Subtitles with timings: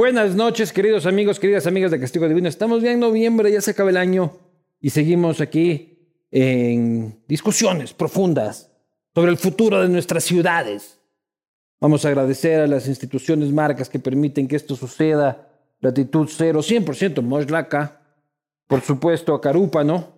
[0.00, 2.48] buenas noches, queridos amigos, queridas amigas de Castigo Divino.
[2.48, 4.32] Estamos ya en noviembre, ya se acaba el año
[4.80, 5.98] y seguimos aquí
[6.30, 8.72] en discusiones profundas
[9.14, 10.98] sobre el futuro de nuestras ciudades.
[11.80, 15.50] Vamos a agradecer a las instituciones marcas que permiten que esto suceda.
[15.80, 18.00] Latitud cero, 100% Moslaca.
[18.66, 20.14] Por supuesto a Carúpano,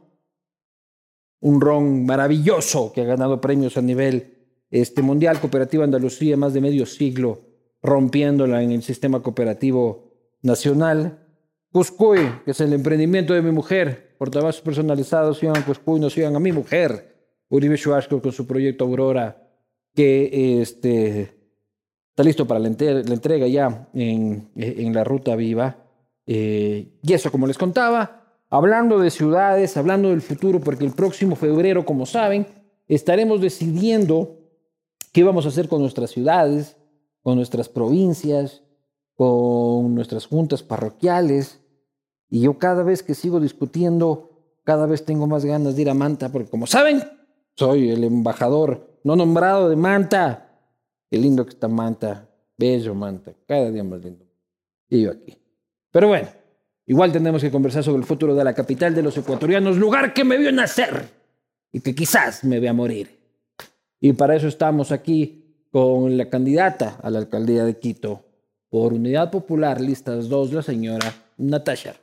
[1.40, 6.60] un ron maravilloso que ha ganado premios a nivel este, mundial, Cooperativa Andalucía, más de
[6.60, 7.51] medio siglo
[7.82, 11.18] rompiéndola en el sistema cooperativo nacional.
[11.72, 16.40] Cuscuy, que es el emprendimiento de mi mujer, portavasos personalizados, sigan Cuscuy, no sigan a
[16.40, 17.12] mi mujer.
[17.48, 19.48] Uribe Shuashko con su proyecto Aurora,
[19.94, 21.38] que este,
[22.10, 25.76] está listo para la, entrega ya en, en, la ruta viva.
[26.26, 31.36] Eh, y eso, como les contaba, hablando de ciudades, hablando del futuro, porque el próximo
[31.36, 32.46] febrero, como saben,
[32.86, 34.38] estaremos decidiendo
[35.12, 36.76] qué vamos a hacer con nuestras ciudades,
[37.22, 38.62] con nuestras provincias,
[39.14, 41.60] con nuestras juntas parroquiales.
[42.28, 44.30] Y yo cada vez que sigo discutiendo,
[44.64, 47.02] cada vez tengo más ganas de ir a Manta, porque como saben,
[47.56, 50.48] soy el embajador no nombrado de Manta.
[51.10, 54.24] Qué lindo que está Manta, bello Manta, cada día más lindo.
[54.88, 55.36] Y yo aquí.
[55.90, 56.28] Pero bueno,
[56.86, 60.24] igual tenemos que conversar sobre el futuro de la capital de los ecuatorianos, lugar que
[60.24, 61.08] me vio nacer
[61.70, 63.18] y que quizás me vea morir.
[64.00, 65.41] Y para eso estamos aquí
[65.72, 68.26] con la candidata a la alcaldía de Quito
[68.68, 71.96] por Unidad Popular, listas 2, la señora Natasha.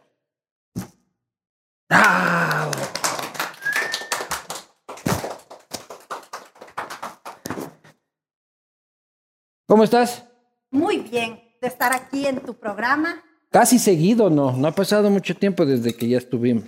[9.68, 10.26] ¿Cómo estás?
[10.72, 13.24] Muy bien, de estar aquí en tu programa.
[13.52, 16.64] Casi seguido, no, no ha pasado mucho tiempo desde que ya estuvimos.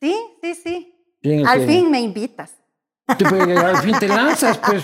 [0.00, 1.44] Sí, sí, sí.
[1.46, 2.59] Al fin me invitas.
[3.10, 4.82] Al fin te lanzas, pues.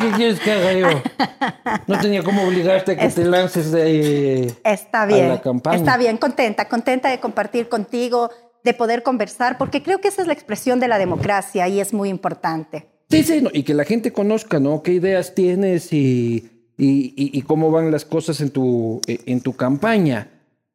[0.00, 0.88] ¿Qué quieres que haga yo?
[1.86, 5.76] No tenía cómo obligarte a que te lances de, está bien, a la campaña.
[5.76, 8.30] Está bien, contenta, contenta de compartir contigo,
[8.64, 11.92] de poder conversar, porque creo que esa es la expresión de la democracia y es
[11.92, 12.86] muy importante.
[13.10, 14.82] Sí, sí, y que la gente conozca, ¿no?
[14.82, 20.28] ¿Qué ideas tienes y, y, y, cómo van las cosas en tu, en tu campaña?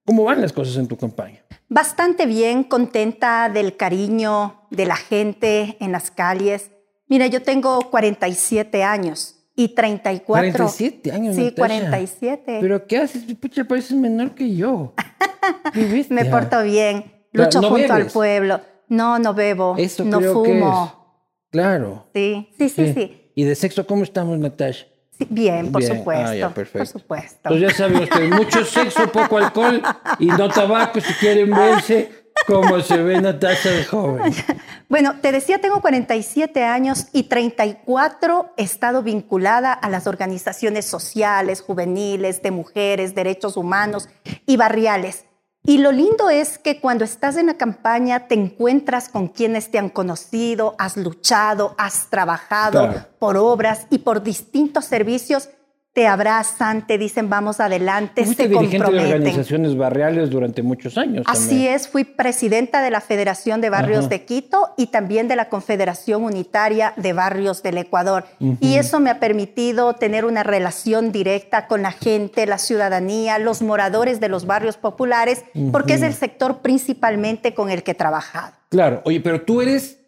[0.06, 1.44] ¿Cómo van las cosas en tu campaña?
[1.70, 6.72] Bastante bien, contenta del cariño de la gente en las calles
[7.14, 10.26] Mira, yo tengo 47 años y 34.
[10.26, 11.36] 47 años.
[11.36, 12.58] Sí, 47.
[12.60, 13.24] ¿Pero qué haces?
[13.36, 14.96] Pucha, pareces menor que yo.
[16.10, 18.62] Me porto bien, lucho junto al pueblo.
[18.88, 21.22] No, no bebo, Eso no fumo.
[21.52, 22.08] Claro.
[22.16, 24.88] Sí, sí, sí, sí, ¿Y de sexo cómo estamos, Natasha?
[25.30, 26.30] bien, por supuesto.
[26.32, 26.80] Ah, ya, perfecto.
[26.80, 27.50] Por supuesto.
[27.50, 29.84] Pues ya saben ustedes, mucho sexo, poco alcohol
[30.18, 34.34] y no tabaco si quieren verse ¿Cómo se ve Natasha de joven?
[34.90, 41.62] Bueno, te decía, tengo 47 años y 34 he estado vinculada a las organizaciones sociales,
[41.62, 44.08] juveniles, de mujeres, derechos humanos
[44.46, 45.26] y barriales.
[45.66, 49.80] Y lo lindo es que cuando estás en la campaña te encuentras con quienes te
[49.80, 55.50] han conocido, has luchado, has trabajado por obras y por distintos servicios
[55.94, 58.94] te abrazan, te dicen vamos adelante, se comprometen.
[58.94, 61.24] de organizaciones barriales durante muchos años.
[61.28, 65.50] Así es, fui presidenta de la Federación de Barrios de Quito y también de la
[65.50, 68.26] Confederación Unitaria de Barrios del Ecuador.
[68.60, 73.62] Y eso me ha permitido tener una relación directa con la gente, la ciudadanía, los
[73.62, 78.54] moradores de los barrios populares, porque es el sector principalmente con el que he trabajado.
[78.70, 80.00] Claro, oye, pero tú eres,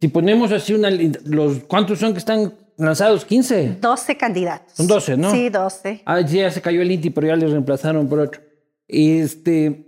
[0.00, 3.78] si ponemos así una, los, ¿cuántos son que están lanzados 15.
[3.80, 4.72] 12 candidatos.
[4.74, 5.30] Son 12, ¿no?
[5.30, 6.02] Sí, 12.
[6.06, 8.40] Ah, ya se cayó el INTI, pero ya les reemplazaron por otro.
[8.86, 9.86] Este,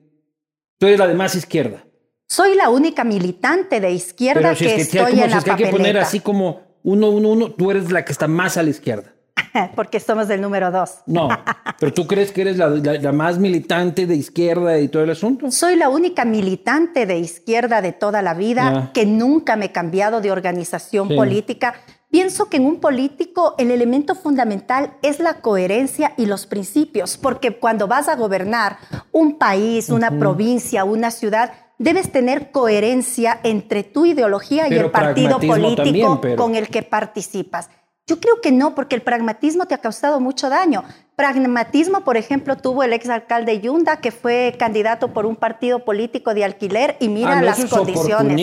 [0.78, 1.84] tú eres la de más izquierda.
[2.26, 5.98] Soy la única militante de izquierda que, estoy en la es que hay que poner
[5.98, 9.14] así como uno, uno, uno, tú eres la que está más a la izquierda.
[9.74, 10.98] Porque somos del número dos.
[11.06, 11.28] No,
[11.80, 15.50] pero tú crees que eres la, la, más militante de izquierda y todo el asunto.
[15.50, 20.20] Soy la única militante de izquierda de toda la vida que nunca me he cambiado
[20.20, 21.74] de organización política
[22.10, 27.56] Pienso que en un político el elemento fundamental es la coherencia y los principios, porque
[27.56, 28.78] cuando vas a gobernar
[29.12, 35.38] un país, una provincia, una ciudad, debes tener coherencia entre tu ideología y el partido
[35.38, 37.70] político con el que participas.
[38.10, 40.82] Yo creo que no, porque el pragmatismo te ha causado mucho daño.
[41.14, 46.42] Pragmatismo, por ejemplo, tuvo el exalcalde Yunda, que fue candidato por un partido político de
[46.42, 48.36] alquiler, y mira ah, las condiciones.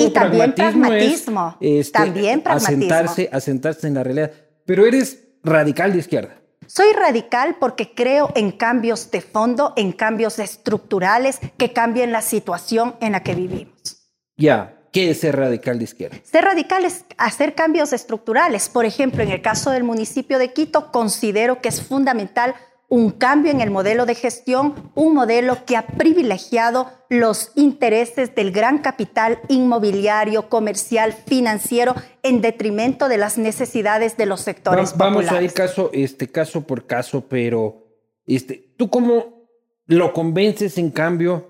[0.00, 1.56] y también pragmatismo.
[1.60, 2.76] Este, también pragmatismo.
[2.76, 4.32] Asentarse, asentarse en la realidad.
[4.66, 6.34] Pero eres radical de izquierda.
[6.66, 12.96] Soy radical porque creo en cambios de fondo, en cambios estructurales que cambien la situación
[13.00, 14.10] en la que vivimos.
[14.36, 16.16] Ya, ¿qué es ser radical de izquierda?
[16.22, 18.68] Ser radical es hacer cambios estructurales.
[18.68, 22.54] Por ejemplo, en el caso del municipio de Quito, considero que es fundamental
[22.88, 28.52] un cambio en el modelo de gestión, un modelo que ha privilegiado los intereses del
[28.52, 35.42] gran capital inmobiliario, comercial, financiero, en detrimento de las necesidades de los sectores Vamos a
[35.42, 37.84] ir caso, este, caso por caso, pero
[38.26, 39.48] este, ¿tú cómo
[39.86, 41.48] lo convences en cambio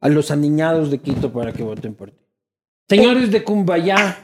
[0.00, 2.23] a los aniñados de Quito para que voten por ti?
[2.86, 4.18] Señores de Cumbayá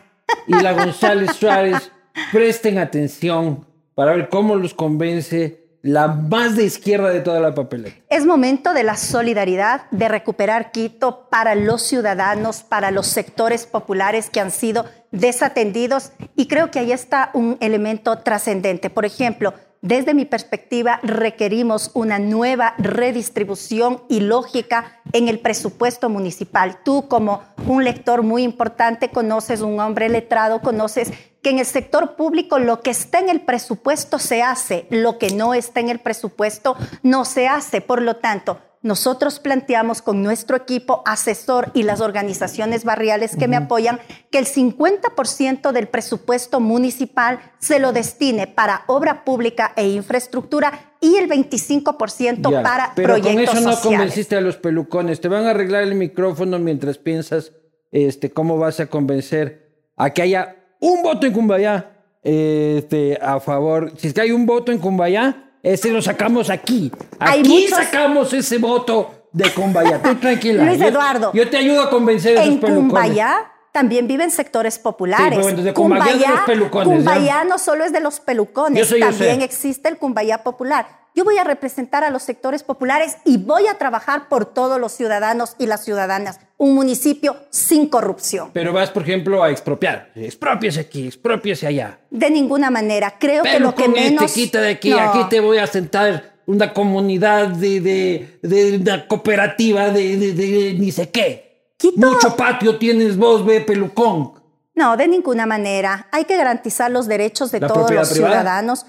[0.46, 1.90] y la González Suárez,
[2.30, 7.96] presten atención para ver cómo los convence la más de izquierda de toda la papeleta.
[8.10, 14.28] Es momento de la solidaridad, de recuperar Quito para los ciudadanos, para los sectores populares
[14.28, 18.90] que han sido desatendidos y creo que ahí está un elemento trascendente.
[18.90, 26.80] Por ejemplo, desde mi perspectiva, requerimos una nueva redistribución y lógica en el presupuesto municipal.
[26.84, 31.12] Tú, como un lector muy importante, conoces, un hombre letrado, conoces
[31.42, 35.30] que en el sector público lo que está en el presupuesto se hace, lo que
[35.30, 37.80] no está en el presupuesto no se hace.
[37.80, 43.56] Por lo tanto, nosotros planteamos con nuestro equipo asesor y las organizaciones barriales que me
[43.56, 44.00] apoyan
[44.30, 51.16] que el 50% del presupuesto municipal se lo destine para obra pública e infraestructura y
[51.16, 55.20] el 25% para pero proyectos con eso no convenciste a los pelucones.
[55.20, 57.52] Te van a arreglar el micrófono mientras piensas
[57.90, 63.92] este, cómo vas a convencer a que haya un voto en Cumbayá este, a favor.
[63.96, 66.90] Si es que hay un voto en Cumbayá, ese lo sacamos aquí.
[67.18, 70.02] Aquí sacamos ese voto de Cumbayá.
[70.02, 70.64] Tú tranquila.
[70.64, 71.32] Luis Eduardo.
[71.32, 75.46] Yo, te ayudo a convencer a esos En Cumbayá también viven sectores populares.
[75.46, 76.88] Sí, Cumbayá, de los pelucones.
[76.88, 81.00] Cumbayá no solo es de los pelucones, también existe el Cumbayá popular.
[81.12, 84.92] Yo voy a representar a los sectores populares y voy a trabajar por todos los
[84.92, 86.38] ciudadanos y las ciudadanas.
[86.56, 88.50] Un municipio sin corrupción.
[88.52, 90.12] Pero vas, por ejemplo, a expropiar.
[90.14, 91.98] Expropiese aquí, expropiese allá.
[92.10, 93.16] De ninguna manera.
[93.18, 94.32] Creo que lo que menos...
[94.32, 94.92] quita de aquí.
[94.92, 100.92] Aquí te voy a sentar una comunidad de, de, de una cooperativa de, de, ni
[100.92, 101.49] sé qué.
[101.96, 104.32] Mucho patio tienes vos, ve, pelucón.
[104.74, 106.08] No, de ninguna manera.
[106.12, 108.86] Hay que garantizar los derechos de todos los ciudadanos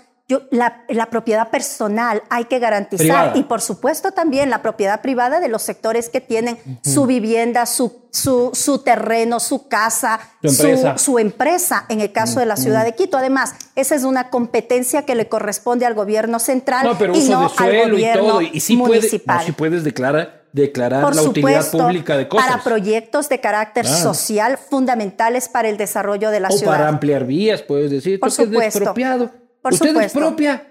[0.51, 5.61] la, propiedad personal hay que garantizar y por supuesto también la propiedad privada de los
[5.61, 10.19] sectores que tienen su vivienda, su, su, terreno, su casa,
[10.97, 11.85] su empresa.
[11.89, 13.17] en el caso de la ciudad de Quito.
[13.17, 18.41] Además, esa es una competencia que le corresponde al gobierno central y no al gobierno
[18.41, 19.45] y si municipal.
[19.45, 22.47] si puedes declarar declarar la utilidad pública de cosas.
[22.47, 26.67] Para proyectos de carácter social fundamentales para el desarrollo de la ciudad.
[26.67, 28.19] O para ampliar vías, puedes decir.
[28.19, 28.93] Por supuesto.
[29.63, 30.67] Usted es propia,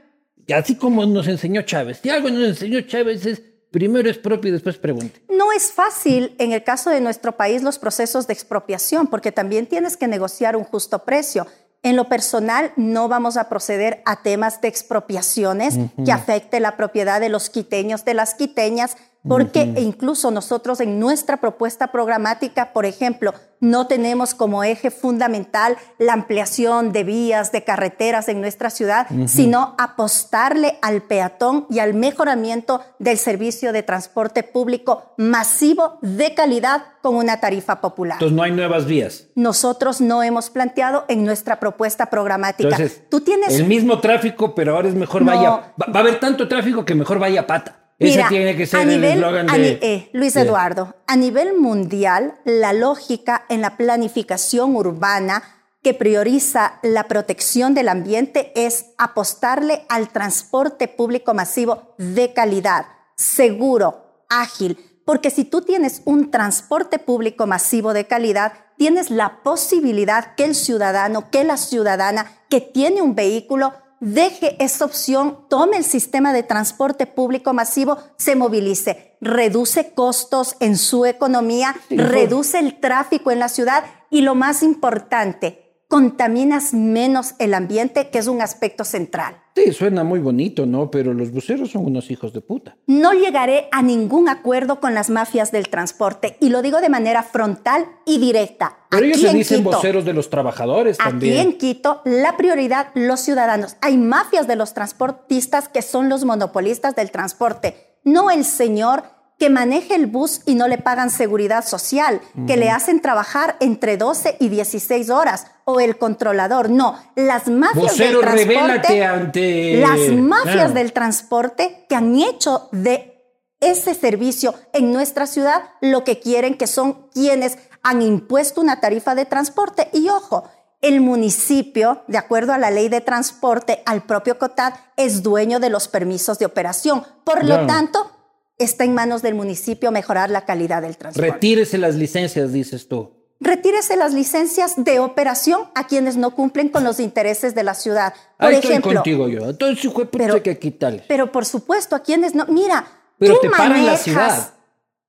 [0.54, 2.00] así como nos enseñó Chávez.
[2.02, 3.40] Si algo nos enseñó Chávez es
[3.70, 5.22] primero es propio y después pregunte.
[5.28, 9.66] No es fácil en el caso de nuestro país los procesos de expropiación, porque también
[9.66, 11.46] tienes que negociar un justo precio.
[11.82, 17.20] En lo personal, no vamos a proceder a temas de expropiaciones que afecte la propiedad
[17.20, 18.96] de los quiteños, de las quiteñas,
[19.26, 26.14] porque incluso nosotros en nuestra propuesta programática, por ejemplo, no tenemos como eje fundamental la
[26.14, 32.80] ampliación de vías, de carreteras en nuestra ciudad, sino apostarle al peatón y al mejoramiento
[32.98, 38.16] del servicio de transporte público masivo de calidad con una tarifa popular.
[38.16, 39.28] Entonces no hay nuevas vías.
[39.34, 42.70] Nosotros no hemos planteado en nuestra propuesta programática.
[42.70, 45.50] Entonces, Tú tienes el mismo tráfico, pero ahora es mejor vaya.
[45.50, 47.79] Va, va, a haber tanto tráfico que mejor vaya pata.
[48.00, 49.78] Ese tiene que ser el eslogan de...
[49.82, 55.42] Eh, Luis Eduardo, a nivel mundial, la lógica en la planificación urbana
[55.82, 64.24] que prioriza la protección del ambiente es apostarle al transporte público masivo de calidad, seguro,
[64.30, 70.44] ágil, porque si tú tienes un transporte público masivo de calidad, tienes la posibilidad que
[70.44, 76.32] el ciudadano, que la ciudadana que tiene un vehículo deje esa opción, tome el sistema
[76.32, 83.38] de transporte público masivo, se movilice, reduce costos en su economía, reduce el tráfico en
[83.38, 89.42] la ciudad y lo más importante, contaminas menos el ambiente, que es un aspecto central.
[89.56, 90.88] Sí, suena muy bonito, ¿no?
[90.88, 92.76] Pero los buceros son unos hijos de puta.
[92.86, 97.24] No llegaré a ningún acuerdo con las mafias del transporte y lo digo de manera
[97.24, 98.78] frontal y directa.
[98.88, 101.40] Pero ellos se dicen voceros de los trabajadores también.
[101.40, 103.76] Aquí en Quito, la prioridad, los ciudadanos.
[103.80, 109.02] Hay mafias de los transportistas que son los monopolistas del transporte, no el señor
[109.40, 113.96] que maneje el bus y no le pagan seguridad social, que le hacen trabajar entre
[113.96, 116.68] 12 y 16 horas, o el controlador.
[116.68, 119.76] No, las mafias del transporte, ante...
[119.78, 123.24] las mafias del transporte que han hecho de
[123.60, 129.14] ese servicio en nuestra ciudad lo que quieren, que son quienes han impuesto una tarifa
[129.14, 129.88] de transporte.
[129.94, 130.44] Y ojo,
[130.82, 135.70] el municipio, de acuerdo a la ley de transporte, al propio COTAD, es dueño de
[135.70, 137.06] los permisos de operación.
[137.24, 138.19] Por lo tanto,
[138.60, 141.32] está en manos del municipio mejorar la calidad del transporte.
[141.32, 143.10] Retírese las licencias, dices tú.
[143.40, 148.12] Retírese las licencias de operación a quienes no cumplen con los intereses de la ciudad.
[148.38, 149.48] Por Ahí ejemplo, estoy contigo yo.
[149.48, 151.04] Entonces, pero, hay que quitarle.
[151.08, 152.44] Pero por supuesto, a quienes no.
[152.46, 152.86] Mira,
[153.18, 154.52] pero tú te paran la ciudad.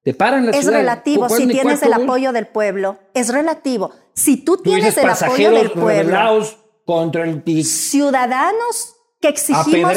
[0.01, 0.74] Te paran la es ciudad.
[0.74, 1.29] Es relativo.
[1.29, 3.91] Si tienes el apoyo del pueblo, es relativo.
[4.13, 6.46] Si tú, tienes el apoyo del pueblo.
[6.86, 9.96] contra el ciudadanos que exigimos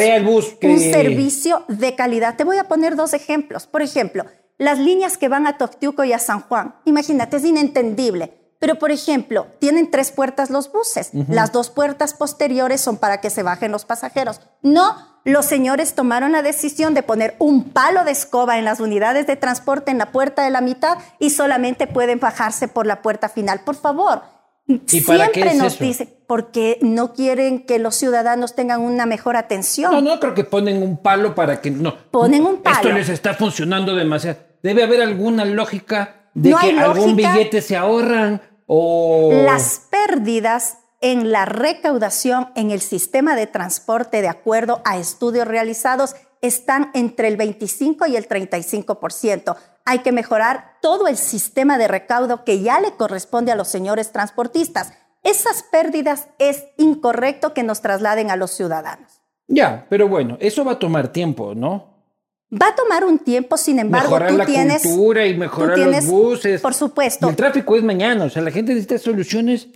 [0.62, 2.36] un servicio de calidad.
[2.36, 3.66] Te voy a poner dos ejemplos.
[3.66, 4.24] Por ejemplo,
[4.58, 6.76] las líneas que van a Toctiuco y a San Juan.
[6.84, 8.44] Imagínate, es inentendible.
[8.60, 11.10] Pero, por ejemplo, tienen tres puertas los buses.
[11.28, 14.40] Las dos puertas posteriores son para que se bajen los pasajeros.
[14.62, 19.26] No, los señores tomaron la decisión de poner un palo de escoba en las unidades
[19.26, 23.28] de transporte en la puerta de la mitad y solamente pueden bajarse por la puerta
[23.28, 23.60] final.
[23.64, 24.22] Por favor,
[24.86, 29.92] Siempre nos dice, porque no quieren que los ciudadanos tengan una mejor atención.
[29.92, 31.94] No, no, creo que ponen un palo para que no.
[32.10, 32.76] Ponen un palo.
[32.76, 34.38] Esto les está funcionando demasiado.
[34.62, 39.30] Debe haber alguna lógica de que algún billete se ahorran o.
[39.44, 46.16] Las pérdidas en la recaudación en el sistema de transporte, de acuerdo a estudios realizados,
[46.40, 52.44] están entre el 25 y el 35% hay que mejorar todo el sistema de recaudo
[52.44, 54.92] que ya le corresponde a los señores transportistas.
[55.22, 59.22] Esas pérdidas es incorrecto que nos trasladen a los ciudadanos.
[59.46, 61.94] Ya, pero bueno, eso va a tomar tiempo, ¿no?
[62.52, 64.82] Va a tomar un tiempo, sin embargo, mejorar tú la tienes.
[64.82, 66.60] Cultura y mejorar los buses.
[66.60, 67.28] Por supuesto.
[67.28, 69.68] el tráfico es mañana, o sea, la gente necesita soluciones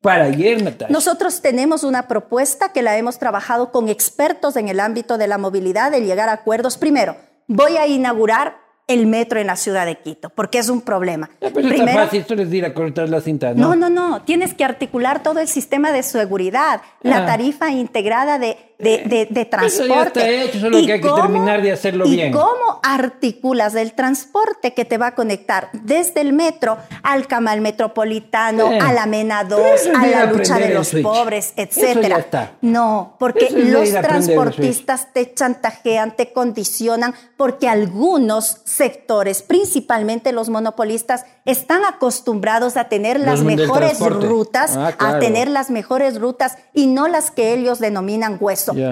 [0.00, 0.92] para ayer, Natasha.
[0.92, 5.38] Nosotros tenemos una propuesta que la hemos trabajado con expertos en el ámbito de la
[5.38, 6.76] movilidad, de llegar a acuerdos.
[6.76, 7.16] Primero,
[7.46, 11.30] voy a inaugurar el metro en la ciudad de Quito, porque es un problema.
[11.40, 13.74] pero Primero, está fácil, esto les dirá cortar la cinta, ¿no?
[13.74, 14.22] No, no, no.
[14.22, 17.26] Tienes que articular todo el sistema de seguridad, la ah.
[17.26, 19.66] tarifa integrada de, de, de, transporte.
[19.66, 22.32] Eso ya está hecho, solo que hay que terminar de hacerlo ¿y bien.
[22.32, 28.68] cómo articulas el transporte que te va a conectar desde el metro al camal metropolitano,
[28.80, 29.60] a la Mena 2,
[29.96, 32.54] a la lucha de los pobres, etcétera?
[32.60, 41.84] No, porque los transportistas te chantajean, te condicionan, porque algunos sectores, principalmente los monopolistas, están
[41.84, 47.30] acostumbrados a tener las mejores rutas, ah, a tener las mejores rutas y no las
[47.30, 48.38] que ellos denominan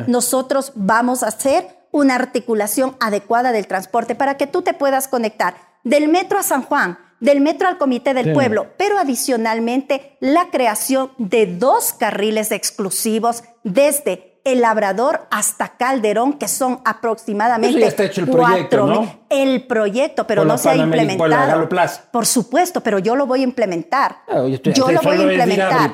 [0.06, 5.54] Nosotros vamos a hacer una articulación adecuada del transporte para que tú te puedas conectar
[5.84, 11.12] del metro a San Juan, del metro al Comité del Pueblo, pero adicionalmente la creación
[11.18, 18.22] de dos carriles exclusivos desde el Labrador hasta Calderón, que son aproximadamente ya está hecho
[18.22, 19.21] el proyecto, ¿no?
[19.32, 21.68] El proyecto, pero no se ha implementado.
[22.10, 24.18] Por, supuesto, pero yo lo voy a implementar.
[24.28, 25.90] Ah, yo, lo voy a implementar.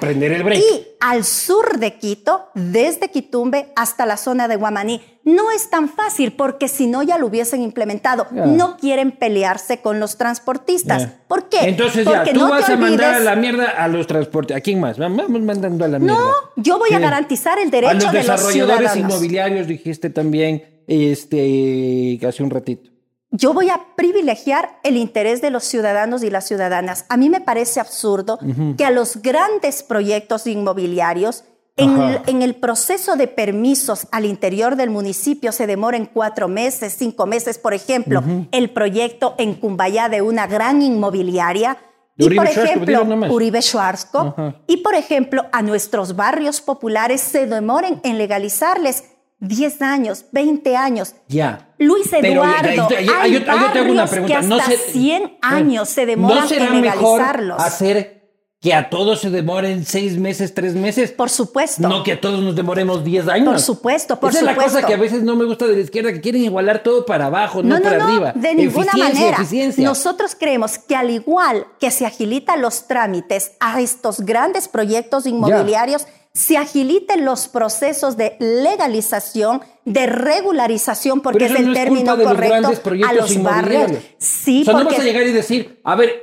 [0.56, 5.88] Y, al sur de Quito, desde Quitumbe hasta la zona de Guamaní, no es tan
[5.88, 8.26] fácil porque si no ya lo hubiesen implementado.
[8.30, 11.08] No quieren pelearse con los transportistas.
[11.28, 11.68] ¿Por qué?
[11.68, 14.56] Entonces porque ya, tú vas a mandar a la mierda a los transportes.
[14.56, 14.98] ¿A quién más?
[14.98, 16.18] Vamos mandando a la mierda.
[16.18, 22.42] No, yo voy a garantizar el derecho de los desarrolladores inmobiliarios, dijiste también este, hace
[22.42, 22.90] un ratito.
[23.30, 27.04] Yo voy a privilegiar el interés de los ciudadanos y las ciudadanas.
[27.08, 28.38] A mí me parece absurdo
[28.76, 31.44] que a los grandes proyectos inmobiliarios
[31.78, 37.58] en, el proceso de permisos al interior del municipio se demoren cuatro meses, cinco meses.
[37.58, 41.78] Por ejemplo, el proyecto en Cumbayá de una gran inmobiliaria.
[42.16, 44.56] Y por ejemplo, Uribe Schwarzkopf.
[44.66, 49.04] Y por ejemplo, a nuestros barrios populares se demoren en legalizarles
[49.40, 51.14] 10 años, 20 años.
[51.28, 51.72] Ya.
[51.78, 54.40] Luis Eduardo, hay yo, tengo una pregunta.
[54.40, 57.58] Que hasta 100 años se demoran ¿no será en legalizarlos.
[57.58, 58.18] Mejor hacer
[58.60, 61.12] que a todos se demoren seis meses, tres meses.
[61.12, 61.88] Por supuesto.
[61.88, 63.48] No que a todos nos demoremos 10 años.
[63.48, 64.60] Por supuesto, por Esa supuesto.
[64.60, 66.82] es la cosa que a veces no me gusta de la izquierda, que quieren igualar
[66.82, 68.32] todo para abajo, no, para arriba.
[68.34, 69.38] De ninguna manera.
[69.76, 76.06] Nosotros creemos que al igual que se agilitan los trámites a estos grandes proyectos inmobiliarios,
[76.38, 82.68] se agiliten los procesos de legalización, de regularización, porque es el término correcto
[83.08, 83.90] a los barrios.
[84.18, 86.22] Sí, o sea, no vas a llegar y decir, a ver,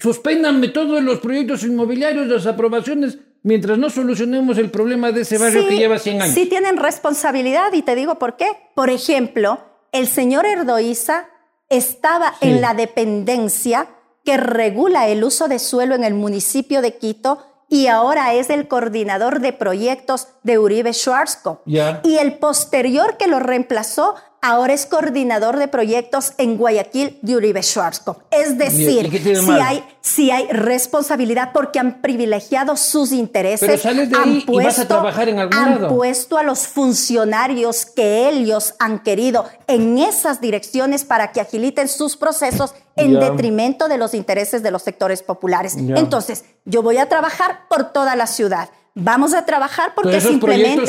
[0.00, 5.68] suspéndanme todos los proyectos inmobiliarios, las aprobaciones, mientras no solucionemos el problema de ese barrio
[5.68, 6.34] que lleva 100 años.
[6.34, 8.46] Sí tienen responsabilidad y te digo por qué.
[8.74, 9.60] Por ejemplo,
[9.92, 11.26] el señor Erdoiza
[11.68, 13.88] estaba en la dependencia
[14.24, 18.66] que regula el uso de suelo en el municipio de Quito y ahora es el
[18.68, 21.60] coordinador de proyectos de Uribe Schwarzkopf.
[21.66, 27.62] Y el posterior que lo reemplazó ahora es coordinador de proyectos en Guayaquil de Uribe
[27.62, 28.22] Schwarzkopf.
[28.32, 34.16] Es decir, si hay, si hay responsabilidad porque han privilegiado sus intereses, Pero sales de
[34.16, 39.04] ahí y vas a trabajar en algún han puesto a los funcionarios que ellos han
[39.04, 44.70] querido en esas direcciones para que agiliten sus procesos en detrimento de los intereses de
[44.70, 45.76] los sectores populares.
[45.76, 50.86] Entonces, yo voy a trabajar por toda la ciudad Vamos a trabajar porque se implementen,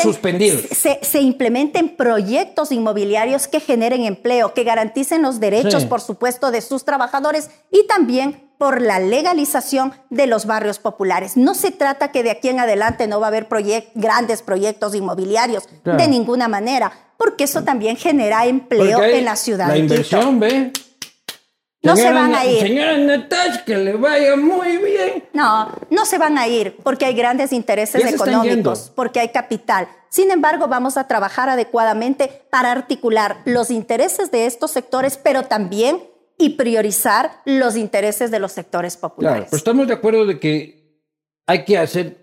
[1.01, 6.83] Se, implementen proyectos inmobiliarios que generen empleo, que garanticen los derechos, por supuesto, de sus
[6.83, 11.37] trabajadores y también por la legalización de los barrios populares.
[11.37, 13.47] No se trata que de aquí en adelante no va a haber
[13.93, 19.67] grandes proyectos inmobiliarios, de ninguna manera, porque eso también genera empleo en la ciudad.
[19.67, 20.71] La inversión, ve.
[21.83, 22.59] No se van a ir.
[22.59, 25.23] Señora Natasha, que le vaya muy bien.
[25.33, 29.87] No, no se van a ir porque hay grandes intereses económicos, porque hay capital.
[30.09, 36.03] Sin embargo, vamos a trabajar adecuadamente para articular los intereses de estos sectores, pero también
[36.37, 39.37] y priorizar los intereses de los sectores populares.
[39.37, 40.99] Claro, pero estamos de acuerdo de que
[41.47, 42.20] hay que hacer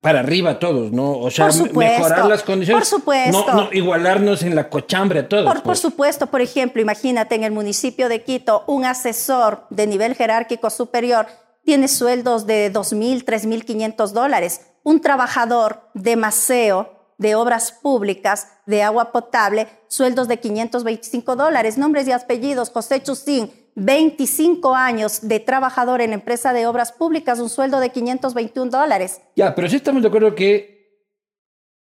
[0.00, 1.18] para arriba todos, ¿no?
[1.18, 2.88] O sea, mejorar las condiciones.
[2.88, 3.52] Por supuesto.
[3.52, 5.44] No, igualarnos en la cochambre a todos.
[5.44, 5.80] Por, por, pues.
[5.80, 11.26] supuesto, por ejemplo, imagínate en el municipio de Quito, un asesor de nivel jerárquico superior
[11.64, 14.62] tiene sueldos de 2.000, 3.500 dólares.
[14.82, 21.76] Un trabajador de maseo, de obras públicas, de agua potable, sueldos de 525 dólares.
[21.76, 27.48] Nombres y apellidos, José Chusín, 25 años de trabajador en empresa de obras públicas, un
[27.48, 29.20] sueldo de 521 dólares.
[29.36, 31.04] Ya, pero sí estamos de acuerdo que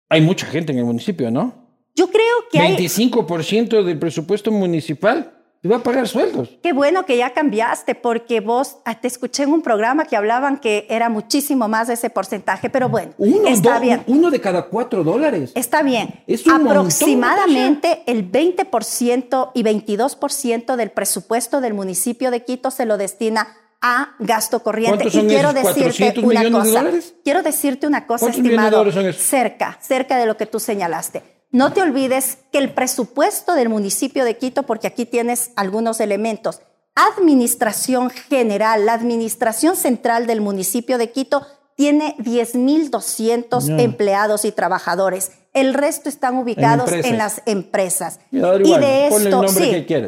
[0.09, 1.67] hay mucha gente en el municipio, ¿no?
[1.95, 5.36] Yo creo que 25% del presupuesto municipal
[5.67, 6.51] va a pagar sueldos.
[6.63, 10.59] Qué bueno que ya cambiaste, porque vos ah, te escuché en un programa que hablaban
[10.59, 14.03] que era muchísimo más de ese porcentaje, pero bueno, uno, está bien.
[14.07, 15.53] Uno de cada cuatro dólares.
[15.55, 16.23] Está bien.
[16.27, 23.49] Es Aproximadamente el 20% y 22% del presupuesto del municipio de Quito se lo destina
[23.81, 25.09] a gasto corriente.
[25.09, 26.85] y quiero decirte una cosa.
[27.23, 28.85] Quiero decirte una cosa, estimado.
[29.13, 31.36] Cerca, cerca de lo que tú señalaste.
[31.51, 36.61] No te olvides que el presupuesto del municipio de Quito, porque aquí tienes algunos elementos,
[36.95, 45.33] administración general, la administración central del municipio de Quito tiene 10.200 empleados y trabajadores.
[45.53, 48.19] El resto están ubicados en, las empresas.
[48.31, 49.45] y, de esto,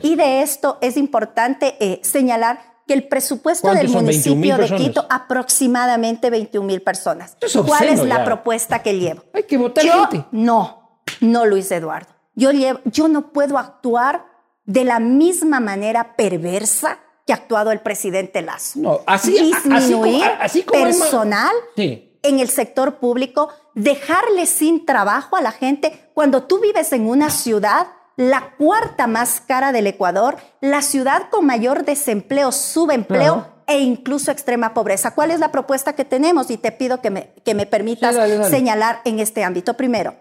[0.03, 6.31] y de esto es importante eh, señalar que el presupuesto del municipio de Quito aproximadamente
[6.31, 7.37] 21 mil personas.
[7.67, 9.25] ¿Cuál es la propuesta que llevo?
[9.35, 10.25] Hay que votar gente.
[10.33, 10.78] No,
[11.21, 12.15] no, Luis Eduardo.
[12.35, 12.51] Yo,
[12.85, 14.27] yo no puedo actuar
[14.65, 18.79] de la misma manera perversa que ha actuado el presidente Lazo.
[18.79, 25.53] No, así, Disminuir así como, personal en el sector público, dejarle sin trabajo a la
[25.53, 31.29] gente cuando tú vives en una ciudad la cuarta más cara del Ecuador, la ciudad
[31.31, 35.15] con mayor desempleo, subempleo e incluso extrema pobreza.
[35.15, 36.51] ¿Cuál es la propuesta que tenemos?
[36.51, 38.17] Y te pido que me, que me permitas
[38.51, 39.75] señalar en este ámbito.
[39.75, 40.17] Primero,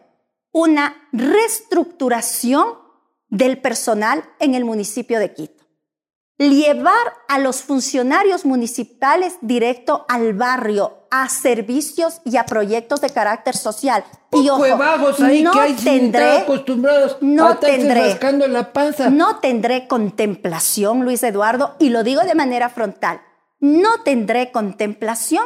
[0.57, 2.79] una reestructuración
[3.29, 5.63] del personal en el municipio de Quito.
[6.39, 13.55] Llevar a los funcionarios municipales directo al barrio, a servicios y a proyectos de carácter
[13.55, 14.03] social.
[14.31, 14.63] Y ojo,
[15.23, 19.11] ahí no que hay tendré, acostumbrados no a tendré, rascando la panza.
[19.11, 23.21] No tendré contemplación, Luis Eduardo, y lo digo de manera frontal.
[23.59, 25.43] No tendré contemplación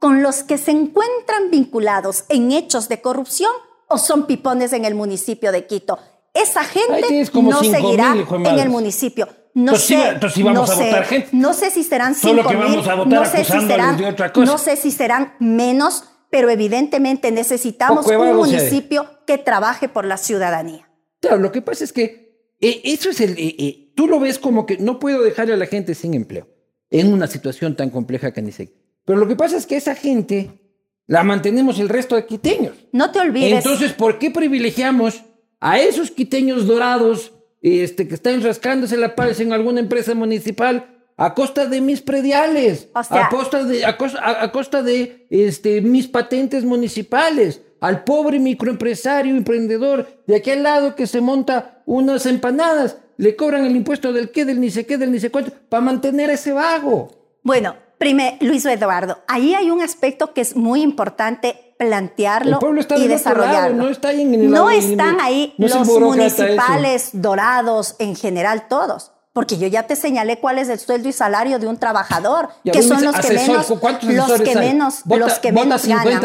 [0.00, 3.50] con los que se encuentran vinculados en hechos de corrupción
[3.88, 5.98] o son pipones en el municipio de Quito.
[6.34, 9.28] Esa gente no seguirá en el municipio.
[9.54, 13.98] No sé, no, sé no sé si serán cinco mil, no sé si serán,
[14.36, 20.88] no sé si serán menos, pero evidentemente necesitamos un municipio que trabaje por la ciudadanía.
[21.20, 24.38] Claro, lo que pasa es que eh, eso es el, eh, eh, tú lo ves
[24.38, 26.46] como que no puedo dejar a la gente sin empleo
[26.90, 28.72] en una situación tan compleja que ni sé.
[29.04, 30.67] Pero lo que pasa es que esa gente
[31.08, 32.76] la mantenemos el resto de quiteños.
[32.92, 33.64] No te olvides.
[33.64, 35.24] Entonces, ¿por qué privilegiamos
[35.58, 41.34] a esos quiteños dorados este, que están rascándose la paz en alguna empresa municipal a
[41.34, 42.90] costa de mis prediales?
[42.94, 47.62] a, costa de, a, costa, de este, mis patentes municipales.
[47.80, 53.76] Al pobre microempresario, emprendedor de aquel lado que se monta unas empanadas, le cobran el
[53.76, 57.38] impuesto del qué, del ni sé qué, del ni sé cuánto, para mantener ese vago.
[57.44, 62.58] Bueno, Primero, Luis Eduardo, ahí hay un aspecto que es muy importante plantearlo
[62.96, 63.84] y desarrollarlo.
[63.84, 69.84] no, está ahí no están ahí los municipales dorados en general todos, porque yo ya
[69.84, 73.32] te señalé cuál es el sueldo y salario de un trabajador, que son los que
[73.34, 76.20] menos, los que menos, los que menos ganan.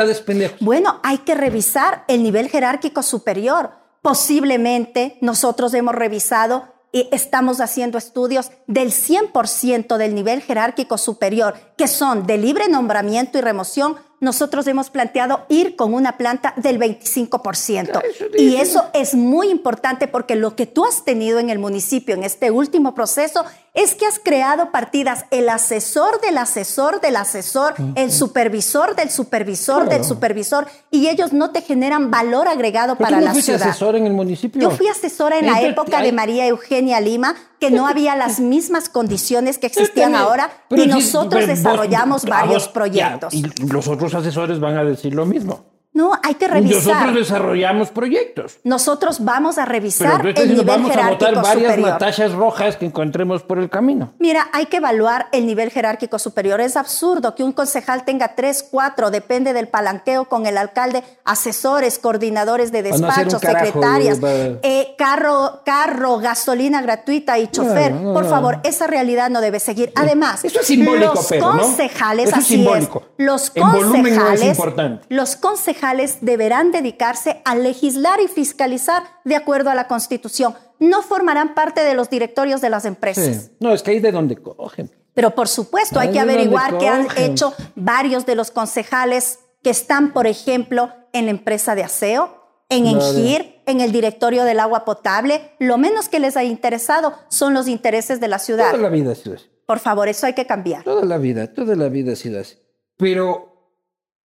[0.59, 3.71] Bueno, hay que revisar el nivel jerárquico superior.
[4.01, 6.72] Posiblemente nosotros hemos revisado
[7.11, 13.41] estamos haciendo estudios del 100% del nivel jerárquico superior, que son de libre nombramiento y
[13.41, 18.01] remoción, nosotros hemos planteado ir con una planta del 25%.
[18.37, 22.23] y eso es muy importante porque lo que tú has tenido en el municipio en
[22.23, 23.43] este último proceso
[23.73, 29.89] es que has creado partidas, el asesor del asesor del asesor, el supervisor del supervisor
[29.89, 33.61] del supervisor, y ellos no te generan valor agregado para la ciudad.
[33.61, 34.61] asesor en el municipio?
[34.61, 38.89] Yo fui asesora en la época de María Eugenia Lima, que no había las mismas
[38.89, 43.33] condiciones que existían ahora, y nosotros desarrollamos varios proyectos.
[43.33, 45.72] y los otros asesores van a decir lo mismo.
[45.93, 46.95] No, hay que revisar.
[46.95, 48.57] Nosotros desarrollamos proyectos.
[48.63, 53.43] Nosotros vamos a revisar el nivel vamos jerárquico a votar varias Natashas rojas que encontremos
[53.43, 54.13] por el camino.
[54.17, 56.61] Mira, hay que evaluar el nivel jerárquico superior.
[56.61, 61.99] Es absurdo que un concejal tenga tres, cuatro, depende del palanqueo con el alcalde, asesores,
[61.99, 67.93] coordinadores de despachos, secretarias, eh, carro, carro, gasolina gratuita y chofer.
[67.93, 69.91] por favor, esa realidad no debe seguir.
[69.95, 72.37] Además, Eso es simbólico, los pero, concejales, ¿no?
[72.37, 75.05] así es, los concejales, es importante.
[75.09, 75.82] los concejales
[76.21, 80.55] deberán dedicarse a legislar y fiscalizar de acuerdo a la Constitución.
[80.79, 83.51] No formarán parte de los directorios de las empresas.
[83.59, 84.91] No, es que ahí de donde cogen.
[85.13, 90.11] Pero por supuesto, hay que averiguar qué han hecho varios de los concejales que están,
[90.11, 95.51] por ejemplo, en la empresa de aseo, en Engir, en el directorio del agua potable.
[95.59, 98.71] Lo menos que les ha interesado son los intereses de la ciudad.
[98.71, 99.45] Toda la vida ha sido así.
[99.65, 100.83] Por favor, eso hay que cambiar.
[100.83, 102.55] Toda la vida, toda la vida ha sido así.
[102.97, 103.52] Pero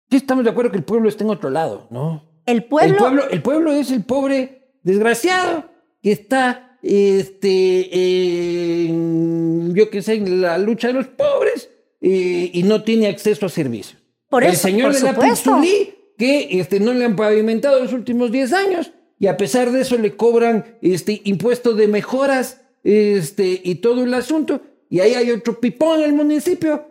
[0.10, 2.24] Sí, estamos de acuerdo que el pueblo está en otro lado, ¿no?
[2.46, 2.94] El pueblo...
[2.94, 5.65] El pueblo, el pueblo es el pobre desgraciado
[6.02, 7.89] que está, este,
[9.74, 13.50] yo qué sé, en la lucha de los pobres eh, y no tiene acceso a
[13.50, 14.00] servicios.
[14.30, 17.94] Por el eso, señor por de la Pizulí, que este, no le han pavimentado los
[17.94, 23.62] últimos 10 años y a pesar de eso le cobran este, impuesto de mejoras este,
[23.63, 24.62] y todo el asunto.
[24.89, 26.86] Y ahí hay otro pipón en el municipio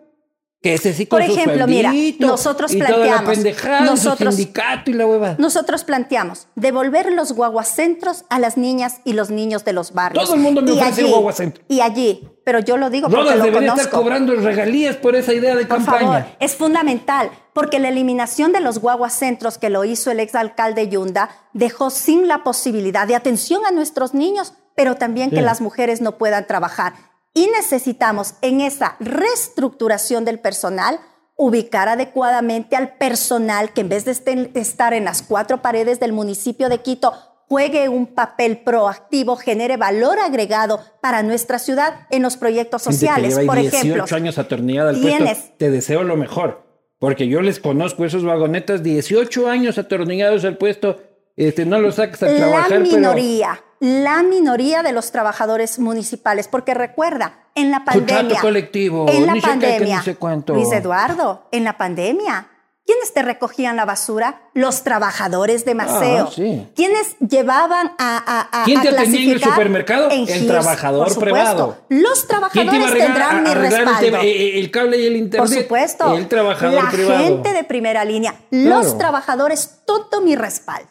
[1.10, 3.38] por ejemplo, mira, nosotros planteamos,
[3.82, 9.64] nosotros, sindicato y la Nosotros planteamos devolver los guaguacentros a las niñas y los niños
[9.66, 10.24] de los barrios.
[10.24, 11.64] Todo el mundo me y ofrece allí, guaguacentro.
[11.68, 13.80] Y allí, pero yo lo digo porque lo conozco.
[13.80, 15.98] estar cobrando regalías por esa idea de por campaña.
[15.98, 21.28] Favor, es fundamental, porque la eliminación de los guaguacentros que lo hizo el exalcalde Yunda
[21.52, 26.16] dejó sin la posibilidad de atención a nuestros niños, pero también que las mujeres no
[26.16, 26.94] puedan trabajar.
[27.34, 31.00] Y necesitamos en esa reestructuración del personal
[31.36, 34.12] ubicar adecuadamente al personal que en vez de
[34.54, 37.12] estar en las cuatro paredes del municipio de Quito,
[37.48, 43.38] juegue un papel proactivo, genere valor agregado para nuestra ciudad en los proyectos sociales.
[43.40, 45.24] Por 18 ejemplo, años atornillada al puesto,
[45.58, 46.64] te deseo lo mejor,
[47.00, 51.00] porque yo les conozco esos vagonetas, 18 años atornillados al puesto,
[51.36, 52.70] este, no los sacas a trabajar.
[52.70, 59.26] La minoría la minoría de los trabajadores municipales, porque recuerda, en la pandemia, colectivo, en
[59.26, 60.02] la pandemia,
[60.46, 62.48] Luis Eduardo, en la pandemia,
[62.86, 64.48] ¿quiénes te recogían la basura?
[64.54, 66.30] Los trabajadores de Maceo.
[66.30, 70.08] Ah, ¿Quiénes llevaban a, a, ¿Quién te atendía en el supermercado?
[70.10, 71.76] el trabajador privado.
[71.90, 74.18] Los trabajadores tendrán mi respaldo.
[74.22, 75.46] El, cable y el internet.
[75.46, 76.16] Por supuesto.
[76.16, 77.18] El trabajador la privado.
[77.18, 78.34] La gente de primera línea.
[78.50, 80.88] Los trabajadores, todo mi respaldo.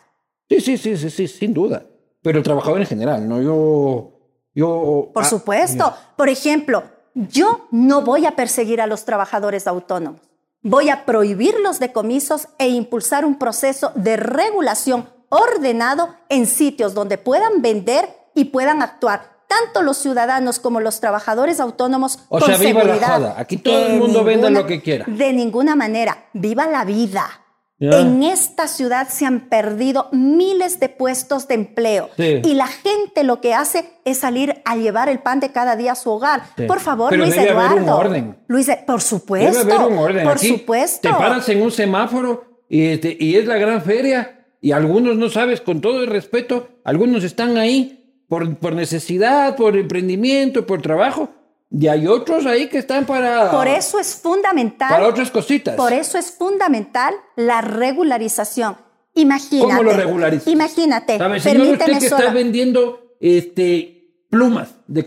[0.48, 1.88] Sí, sí, sí, sí, sí, sin duda.
[2.24, 3.42] Pero el trabajador en general, ¿no?
[3.42, 4.12] Yo.
[4.56, 5.94] yo Por ah, supuesto.
[6.16, 6.84] Por ejemplo,
[7.14, 10.22] yo no voy a perseguir a los trabajadores autónomos.
[10.62, 17.18] Voy a prohibir los decomisos e impulsar un proceso de regulación ordenado en sitios donde
[17.18, 22.58] puedan vender y puedan actuar tanto los ciudadanos como los trabajadores autónomos o con sea,
[22.58, 23.20] viva seguridad.
[23.20, 25.06] La Aquí todo el mundo venda lo que quiera.
[25.08, 26.26] De ninguna manera.
[26.34, 27.43] Viva la vida.
[27.92, 33.42] En esta ciudad se han perdido miles de puestos de empleo y la gente lo
[33.42, 36.44] que hace es salir a llevar el pan de cada día a su hogar.
[36.68, 37.82] Por favor, Luis Eduardo.
[37.82, 38.38] un orden.
[38.48, 39.60] Luis, por supuesto.
[39.60, 40.24] Debe haber un orden.
[40.24, 41.10] Por supuesto.
[41.10, 45.30] Te paras en un semáforo y, este, y es la gran feria y algunos no
[45.30, 51.30] sabes, con todo el respeto, algunos están ahí por, por necesidad, por emprendimiento, por trabajo
[51.76, 53.50] y hay otros ahí que están para...
[53.50, 54.90] Por eso es fundamental...
[54.90, 55.76] Para otras cositas.
[55.76, 58.78] Por eso es fundamental la regularización.
[59.16, 59.70] Imagínate.
[59.70, 60.50] ¿Cómo lo regulariza?
[60.52, 61.18] Imagínate.
[61.18, 65.06] ¿Sabe, señor, usted que está vendiendo este, plumas de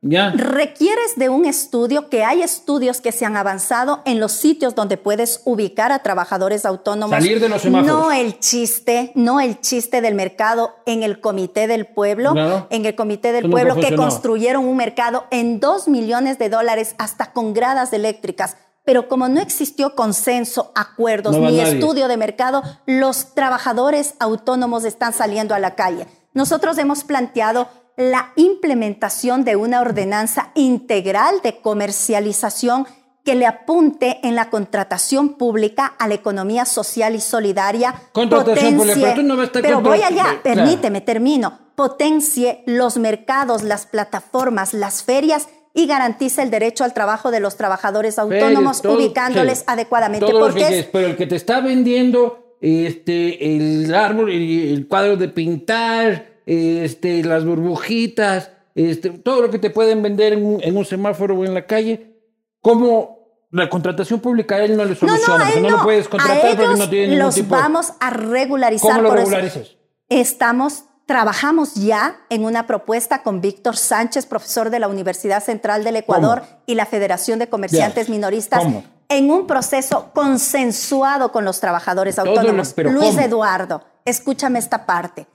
[0.00, 4.74] carro Requieres de un estudio, que hay estudios que se han avanzado en los sitios
[4.74, 7.16] donde puedes ubicar a trabajadores autónomos.
[7.16, 7.98] Salir de los semáforos.
[7.98, 12.94] No el chiste, no el chiste del mercado en el Comité del Pueblo, en el
[12.94, 17.92] Comité del Pueblo que construyeron un mercado en dos millones de dólares hasta con gradas
[17.92, 18.56] eléctricas.
[18.84, 25.54] Pero como no existió consenso, acuerdos ni estudio de mercado, los trabajadores autónomos están saliendo
[25.54, 26.06] a la calle.
[26.32, 27.68] Nosotros hemos planteado
[28.00, 32.86] la implementación de una ordenanza integral de comercialización
[33.24, 37.94] que le apunte en la contratación pública a la economía social y solidaria.
[38.12, 41.58] Contratación pública, pero, no pero voy allá, permíteme, termino.
[41.74, 47.56] Potencie los mercados, las plataformas, las ferias y garantice el derecho al trabajo de los
[47.56, 50.26] trabajadores autónomos, ubicándoles adecuadamente.
[50.32, 57.22] porque pero el que te está vendiendo este, el árbol, el cuadro de pintar, este,
[57.22, 61.64] las burbujitas, este, todo lo que te pueden vender en un, semáforo o en la
[61.64, 62.16] calle,
[62.60, 66.78] como la contratación pública a él no le soluciona, no, no, lo puedes contratar porque
[66.78, 68.90] no tiene ningún los vamos a regularizar.
[68.90, 69.76] ¿Cómo lo regularizas?
[70.08, 75.96] estamos, trabajamos ya en una propuesta con Víctor Sánchez, profesor de la Universidad Central del
[75.96, 78.64] Ecuador y la Federación de Comerciantes Minoristas.
[79.08, 82.74] En un proceso consensuado con los trabajadores autónomos.
[82.76, 85.26] Luis Eduardo, escúchame esta parte.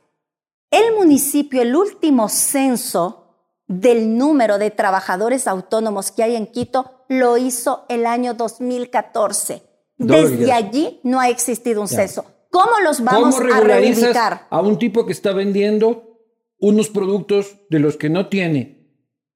[0.75, 7.37] El municipio, el último censo del número de trabajadores autónomos que hay en Quito, lo
[7.37, 9.61] hizo el año 2014.
[9.97, 12.25] Desde allí no ha existido un censo.
[12.51, 14.47] ¿Cómo los vamos a reivindicar?
[14.49, 16.19] A un tipo que está vendiendo
[16.59, 18.75] unos productos de los que no tiene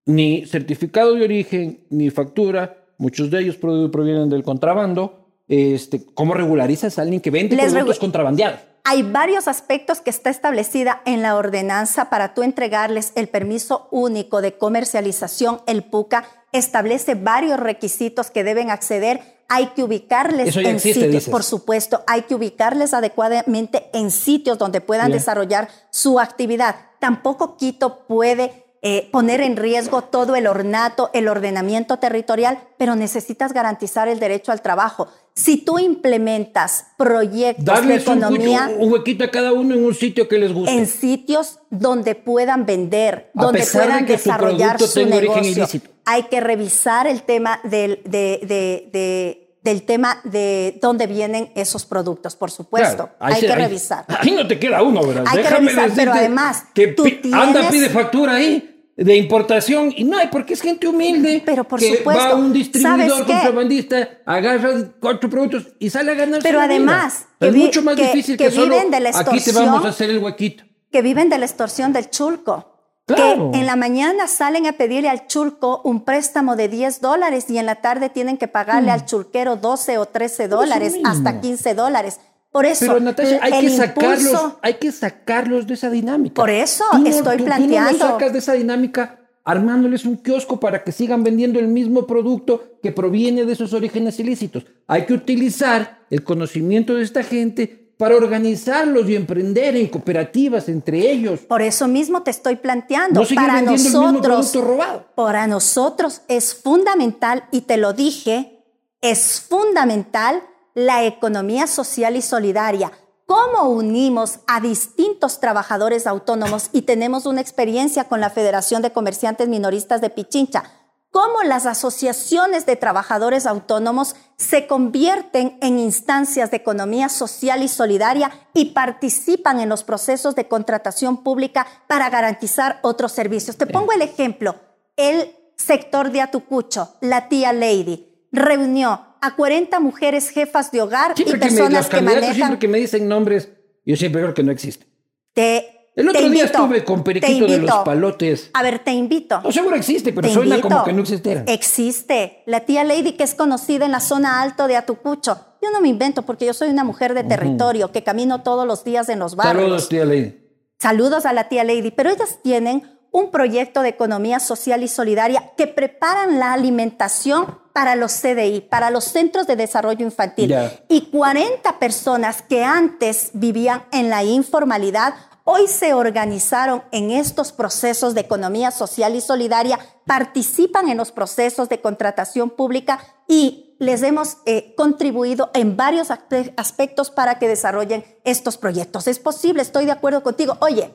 [0.06, 5.44] ni certificado de origen ni factura, muchos de ellos provienen del contrabando.
[5.48, 8.60] Este, ¿Cómo regularizas a alguien que vende productos contrabandeados?
[8.90, 14.42] Hay varios aspectos que está establecida en la ordenanza para tú entregarles el permiso único
[14.42, 15.62] de comercialización.
[15.68, 19.22] El PUCA establece varios requisitos que deben acceder.
[19.48, 25.12] Hay que ubicarles en sitios, por supuesto, hay que ubicarles adecuadamente en sitios donde puedan
[25.12, 26.76] desarrollar su actividad.
[26.98, 33.54] Tampoco Quito puede eh, poner en riesgo todo el ornato, el ordenamiento territorial, pero necesitas
[33.54, 35.10] garantizar el derecho al trabajo.
[35.40, 38.70] Si tú implementas proyectos de economía...
[38.78, 40.74] Un, huequito a cada uno en un sitio que les guste.
[40.74, 45.66] En sitios donde puedan vender, donde puedan desarrollar su, negocio.
[46.04, 53.10] Hay que revisar el tema del, del tema de dónde vienen esos productos, por supuesto.
[53.20, 54.04] hay que revisar.
[54.10, 55.24] Ahí no te queda uno, ¿verdad?
[55.26, 56.66] Hay que revisar, pero además...
[56.74, 56.94] Que
[57.32, 58.69] anda, pide factura ahí
[59.04, 62.36] de importación y no hay porque es gente humilde pero por que supuesto va a
[62.36, 67.96] un distribuidor contrabandista agarra cuatro productos y sale a ganar pero además es mucho más
[67.96, 70.64] difícil que, solo viven de la aquí te vamos a hacer el huequito.
[70.92, 72.66] Que viven de la extorsión del chulco.
[73.08, 77.58] Que en la mañana salen a pedirle al chulco un préstamo de 10 dólares y
[77.58, 78.94] en la tarde tienen que pagarle mm.
[78.94, 82.20] al chulquero 12 o 13 dólares, hasta 15 dólares.
[82.52, 86.34] Por eso, Pero Natasha, hay que, sacarlos, hay que sacarlos de esa dinámica.
[86.34, 87.92] Por eso estoy planteando.
[87.92, 92.06] Tú no sacas de esa dinámica armándoles un kiosco para que sigan vendiendo el mismo
[92.06, 94.66] producto que proviene de sus orígenes ilícitos.
[94.88, 101.12] Hay que utilizar el conocimiento de esta gente para organizarlos y emprender en cooperativas entre
[101.12, 101.42] ellos.
[101.42, 103.24] Por eso mismo te estoy planteando.
[103.36, 105.06] para nosotros, robado.
[105.16, 108.64] para nosotros es fundamental y te lo dije,
[109.02, 112.92] es fundamental la economía social y solidaria.
[113.26, 116.70] ¿Cómo unimos a distintos trabajadores autónomos?
[116.74, 120.64] Y tenemos una experiencia con la Federación de Comerciantes Minoristas de Pichincha.
[121.12, 128.32] ¿Cómo las asociaciones de trabajadores autónomos se convierten en instancias de economía social y solidaria
[128.54, 133.58] y participan en los procesos de contratación pública para garantizar otros servicios?
[133.58, 134.56] Te pongo el ejemplo.
[134.96, 141.24] El sector de Atucucho, la tía Lady, reunió a 40 mujeres jefas de hogar y
[141.24, 142.34] personas que, manejan.
[142.36, 143.50] Siempre que me dicen nombres,
[143.86, 144.86] yo siempre creo que no existe.
[145.34, 148.52] Te el otro día estuve con Periquito de los Palotes.
[148.54, 149.42] A ver, te invito.
[149.42, 151.44] No, seguro existe, pero suena como que no existiera.
[151.46, 152.42] Existe.
[152.46, 155.38] La tía Lady, que es conocida en la zona alto de Atucucho.
[155.62, 158.86] Yo no me invento porque yo soy una mujer de territorio que camino todos los
[158.86, 159.64] días en los barrios.
[159.64, 160.36] Saludos, tía Lady.
[160.80, 161.92] Saludos a la tía Lady.
[161.92, 167.96] Pero ellas tienen un proyecto de economía social y solidaria que preparan la alimentación para
[167.96, 170.54] los CDI, para los Centros de Desarrollo Infantil.
[170.88, 178.14] Y 40 personas que antes vivían en la informalidad, hoy se organizaron en estos procesos
[178.14, 184.38] de economía social y solidaria, participan en los procesos de contratación pública y les hemos
[184.46, 189.08] eh, contribuido en varios aspectos para que desarrollen estos proyectos.
[189.08, 190.58] Es posible, estoy de acuerdo contigo.
[190.60, 190.94] Oye,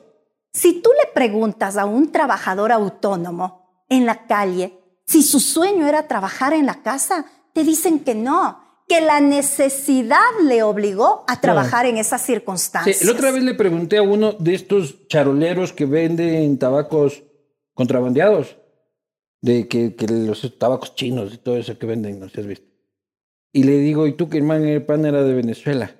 [0.55, 6.07] si tú le preguntas a un trabajador autónomo, en la calle, si su sueño era
[6.07, 11.85] trabajar en la casa, te dicen que no, que la necesidad le obligó a trabajar
[11.85, 13.03] en esas circunstancias.
[13.03, 17.23] la otra vez le pregunté a uno de estos charoleros que venden tabacos
[17.73, 18.55] contrabandeados,
[19.41, 22.67] de que, los tabacos chinos y todo eso que venden, no sé si has visto.
[23.51, 25.93] Y le digo, ¿y tú que hermano el pan era de Venezuela?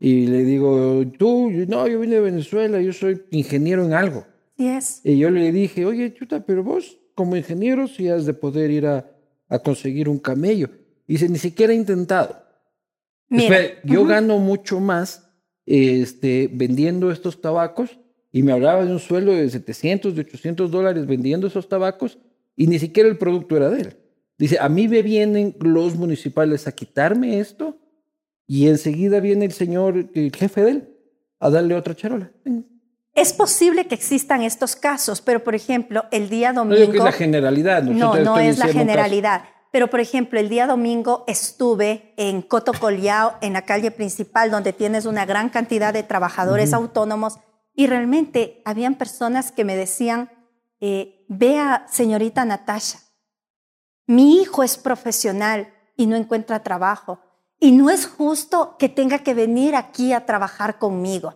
[0.00, 4.24] Y le digo, tú, no, yo vine de Venezuela, yo soy ingeniero en algo.
[4.56, 5.00] Yes.
[5.04, 8.86] Y yo le dije, oye, chuta, pero vos como ingeniero sí has de poder ir
[8.86, 9.10] a,
[9.48, 10.70] a conseguir un camello.
[11.06, 12.36] Y dice, ni siquiera he intentado.
[13.84, 15.28] yo gano mucho más
[15.66, 17.98] este, vendiendo estos tabacos
[18.30, 22.18] y me hablaba de un sueldo de 700, de 800 dólares vendiendo esos tabacos
[22.56, 23.96] y ni siquiera el producto era de él.
[24.38, 27.77] Dice, a mí me vienen los municipales a quitarme esto
[28.48, 30.96] y enseguida viene el señor, el jefe de él,
[31.38, 32.32] a darle otra charola.
[33.14, 36.86] Es posible que existan estos casos, pero por ejemplo, el día domingo...
[36.86, 37.82] No es la generalidad.
[37.82, 39.42] No, no es la generalidad.
[39.70, 42.72] Pero por ejemplo, el día domingo estuve en Coto
[43.42, 47.38] en la calle principal, donde tienes una gran cantidad de trabajadores autónomos,
[47.74, 50.30] y realmente habían personas que me decían,
[50.80, 53.00] eh, vea, señorita Natasha,
[54.06, 57.20] mi hijo es profesional y no encuentra trabajo.
[57.60, 61.34] Y no es justo que tenga que venir aquí a trabajar conmigo.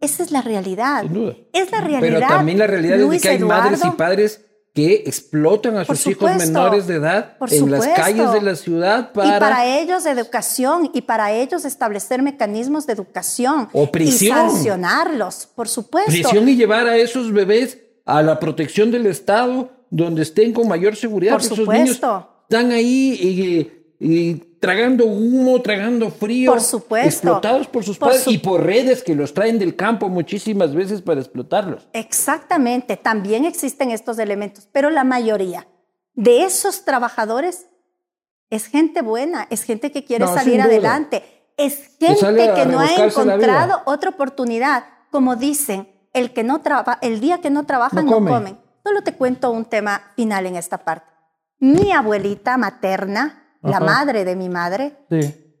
[0.00, 1.02] Esa es la realidad.
[1.02, 1.34] Sin duda.
[1.52, 2.00] Es la realidad.
[2.00, 6.36] Pero también la realidad es que hay madres y padres que explotan a sus hijos
[6.36, 9.36] menores de edad en las calles de la ciudad para...
[9.36, 13.70] Y para ellos educación y para ellos establecer mecanismos de educación.
[13.72, 14.36] O prisión.
[14.36, 16.10] Y sancionarlos, por supuesto.
[16.10, 20.94] Prisión y llevar a esos bebés a la protección del Estado donde estén con mayor
[20.94, 21.32] seguridad.
[21.32, 22.28] Por supuesto.
[22.42, 26.50] están ahí y, tragando humo, tragando frío.
[26.50, 27.08] Por supuesto.
[27.08, 31.20] Explotados por sus padres y por redes que los traen del campo muchísimas veces para
[31.20, 31.86] explotarlos.
[31.92, 32.96] Exactamente.
[32.96, 35.68] También existen estos elementos, pero la mayoría
[36.14, 37.66] de esos trabajadores
[38.50, 41.22] es gente buena, es gente que quiere salir adelante,
[41.56, 44.84] es gente que no ha encontrado otra oportunidad.
[45.12, 46.60] Como dicen, el, que no
[47.02, 48.58] el día que no trabajan no, comen.
[48.82, 51.12] Solo te cuento un tema final en esta parte.
[51.58, 54.96] Mi abuelita materna, la madre de mi madre,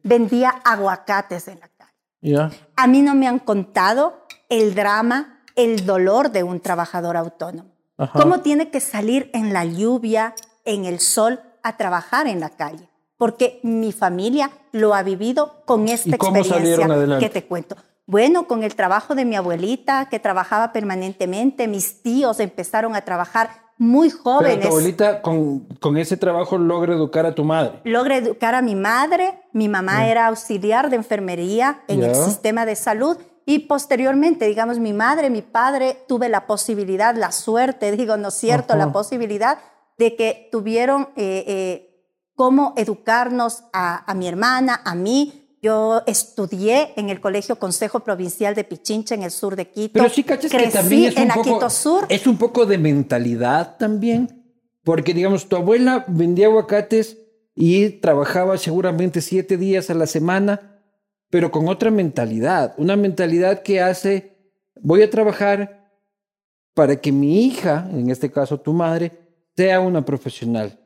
[0.02, 2.60] vendía aguacates en la calle.
[2.76, 7.70] A mí no me han contado el drama, el dolor de un trabajador autónomo.
[8.12, 12.88] Cómo tiene que salir en la lluvia, en el sol, a trabajar en la calle.
[13.16, 17.76] Porque mi familia lo ha vivido con esta experiencia que te cuento.
[18.06, 23.65] Bueno, con el trabajo de mi abuelita, que trabajaba permanentemente, mis tíos empezaron a trabajar
[23.78, 24.56] muy jóvenes.
[24.56, 27.80] Pero tu abuelita con, con, ese trabajo logra educar a tu madre.
[27.84, 29.42] Logra educar a mi madre.
[29.52, 33.18] Mi mamá era auxiliar de enfermería en el sistema de salud.
[33.44, 38.34] Y posteriormente, digamos, mi madre, mi padre, tuve la posibilidad, la suerte, digo, ¿no es
[38.34, 38.76] cierto?
[38.76, 39.58] La posibilidad
[39.98, 46.92] de que tuvieron eh, eh, cómo educarnos a, a mi hermana, a mí, yo estudié
[46.94, 49.94] en el Colegio Consejo Provincial de Pichincha en el sur de Quito.
[49.94, 51.66] Pero sí cachas que también es un, poco,
[52.08, 54.44] es un poco de mentalidad también,
[54.84, 57.18] porque digamos, tu abuela vendía aguacates
[57.56, 60.80] y trabajaba seguramente siete días a la semana,
[61.30, 64.36] pero con otra mentalidad, una mentalidad que hace,
[64.80, 65.90] voy a trabajar
[66.74, 69.10] para que mi hija, en este caso tu madre,
[69.56, 70.78] sea una profesional.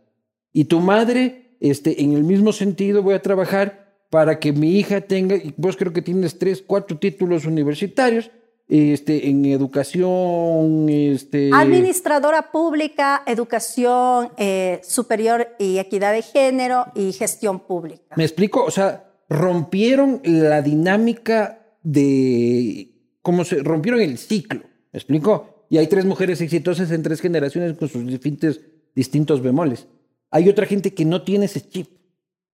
[0.52, 5.00] Y tu madre, este, en el mismo sentido, voy a trabajar para que mi hija
[5.00, 8.30] tenga, vos creo que tienes tres, cuatro títulos universitarios,
[8.68, 11.50] este, en educación, este...
[11.52, 18.14] Administradora pública, educación eh, superior y equidad de género y gestión pública.
[18.16, 18.64] ¿Me explico?
[18.64, 22.94] O sea, rompieron la dinámica de...
[23.22, 23.56] ¿Cómo se...?
[23.62, 24.60] Rompieron el ciclo,
[24.92, 25.66] ¿me explico?
[25.68, 28.60] Y hay tres mujeres exitosas en tres generaciones con sus distintos,
[28.94, 29.86] distintos bemoles.
[30.30, 31.99] Hay otra gente que no tiene ese chip.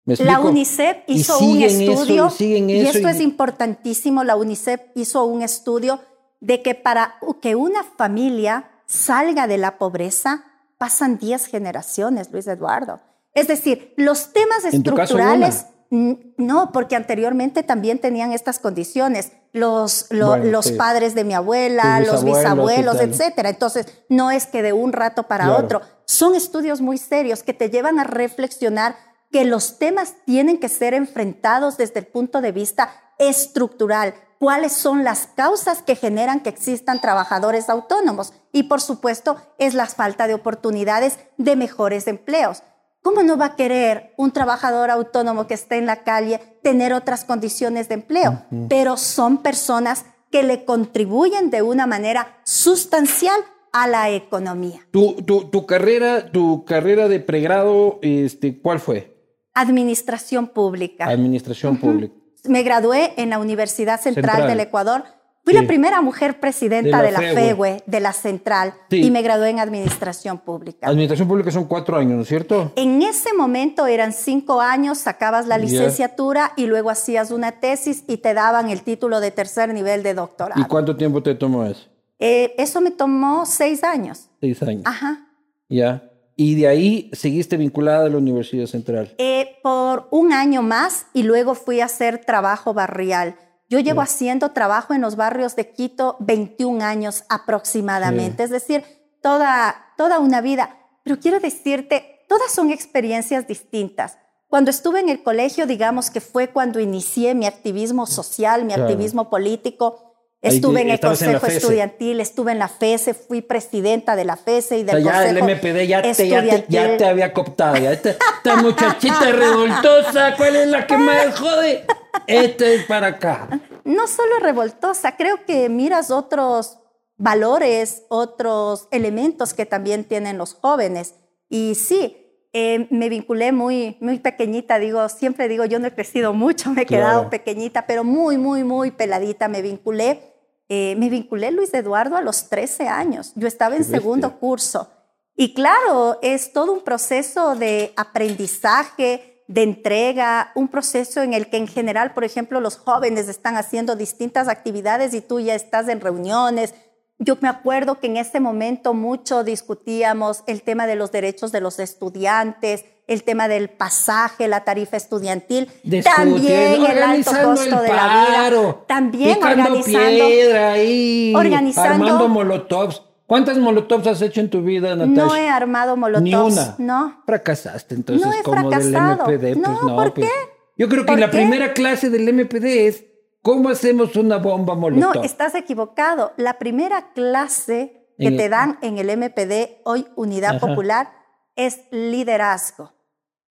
[0.06, 6.00] La UNICEF hizo un estudio, y, esto es importantísimo, la UNICEF hizo un estudio
[6.40, 10.44] de que para que una familia salga de la pobreza
[10.78, 13.00] pasan 10 generaciones, Luis Eduardo.
[13.34, 21.14] Es decir, los temas estructurales, no, porque anteriormente también tenían estas condiciones, los, los padres
[21.16, 23.48] de mi abuela, los bisabuelos, etcétera.
[23.48, 27.70] Entonces, no es que de un rato para otro, son estudios muy serios que te
[27.70, 28.94] llevan a reflexionar
[29.30, 34.14] que los temas tienen que ser enfrentados desde el punto de vista estructural.
[34.38, 38.34] ¿Cuáles son las causas que generan que existan trabajadores autónomos?
[38.52, 42.62] Y por supuesto, es la falta de oportunidades de mejores empleos.
[43.02, 47.24] ¿Cómo no va a querer un trabajador autónomo que esté en la calle tener otras
[47.24, 48.42] condiciones de empleo?
[48.68, 53.40] Pero son personas que le contribuyen de una manera sustancial
[53.72, 54.80] a la economía.
[54.90, 59.15] Tu, tu, carrera, tu carrera de pregrado, este, ¿cuál fue?
[59.56, 61.06] Administración pública.
[61.06, 62.14] Administración pública.
[62.44, 65.04] Me gradué en la Universidad Central, del Ecuador.
[65.44, 69.60] Fui la primera mujer presidenta de la, FEWE, de la Central, y me gradué en
[69.60, 70.88] Administración Pública.
[70.88, 72.72] Administración Pública son cuatro años, ¿no es cierto?
[72.74, 78.18] En ese momento eran cinco años, sacabas la licenciatura y luego hacías una tesis y
[78.18, 80.60] te daban el título de tercer nivel de doctorado.
[80.60, 81.88] ¿Y cuánto tiempo te tomó eso?
[82.18, 84.28] Eh, eso me tomó seis años.
[84.40, 84.82] Seis años.
[84.84, 85.28] Ajá.
[85.68, 86.10] Ya.
[86.38, 89.14] ¿Y de ahí seguiste vinculada a la Universidad Central?
[89.16, 93.36] Eh, por un año más y luego fui a hacer trabajo barrial.
[93.70, 98.84] Yo llevo haciendo trabajo en los barrios de Quito 21 años aproximadamente, es decir,
[99.22, 100.76] toda, toda una vida.
[101.02, 104.18] Pero quiero decirte, todas son experiencias distintas.
[104.46, 109.30] Cuando estuve en el colegio, digamos que fue cuando inicié mi activismo social, mi activismo
[109.30, 110.05] político,
[110.46, 114.82] Estuve en el Consejo Estudiantil, estuve en la FESE, fui presidenta de la FESE y
[114.84, 117.76] del ya el MPD ya te, ya te, había cooptado.
[117.76, 121.84] esta muchachita revoltosa, ¿cuál es la que más jode?
[122.26, 123.48] Esta es para acá.
[123.84, 126.78] No solo revoltosa, creo que miras otros
[127.18, 131.14] valores, otros elementos que también tienen los jóvenes.
[131.48, 136.32] Y sí, eh, me vinculé muy, muy pequeñita, digo, siempre digo, yo no he crecido
[136.32, 140.35] mucho, me he quedado pequeñita, pero muy, muy, muy peladita me vinculé.
[140.68, 143.32] Eh, me vinculé Luis Eduardo a los 13 años.
[143.36, 144.90] Yo estaba en segundo curso.
[145.36, 151.58] Y claro, es todo un proceso de aprendizaje, de entrega, un proceso en el que
[151.58, 156.00] en general, por ejemplo, los jóvenes están haciendo distintas actividades y tú ya estás en
[156.00, 156.74] reuniones.
[157.18, 161.60] Yo me acuerdo que en ese momento mucho discutíamos el tema de los derechos de
[161.60, 165.70] los estudiantes, el tema del pasaje, la tarifa estudiantil,
[166.02, 173.02] también el alto costo de la vida, también organizando, piedra ahí, organizando, armando molotovs.
[173.26, 175.24] ¿Cuántas molotovs has hecho en tu vida, Natalia?
[175.24, 176.22] No he armado molotovs.
[176.22, 176.76] Ni una.
[176.78, 177.22] No.
[177.26, 179.26] Fracasaste entonces no he como fracasado.
[179.26, 179.56] del MPD.
[179.56, 180.28] No, pues no, ¿por pues.
[180.28, 180.32] qué?
[180.78, 183.04] Yo creo que la primera clase del MPD es
[183.42, 185.14] ¿cómo hacemos una bomba molotov?
[185.14, 186.32] No, estás equivocado.
[186.36, 191.12] La primera clase que te dan en el MPD, hoy Unidad Popular,
[191.56, 192.95] es liderazgo.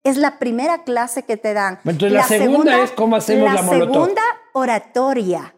[0.04, 1.80] Es la primera clase que te dan.
[1.84, 3.88] Entonces la, segunda, es cómo hacemos la, molotov.
[3.88, 4.22] La segunda,
[4.54, 5.56] oratoria.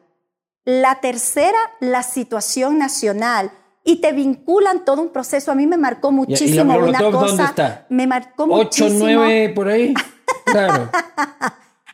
[0.63, 3.51] La tercera, la situación nacional.
[3.83, 5.51] Y te vinculan todo un proceso.
[5.51, 7.27] A mí me marcó muchísimo ¿Y, una cosa.
[7.27, 7.85] ¿Dónde está?
[7.89, 9.05] Me marcó ¿Ocho, muchísimo.
[9.05, 9.93] nueve por ahí?
[10.45, 10.89] Claro.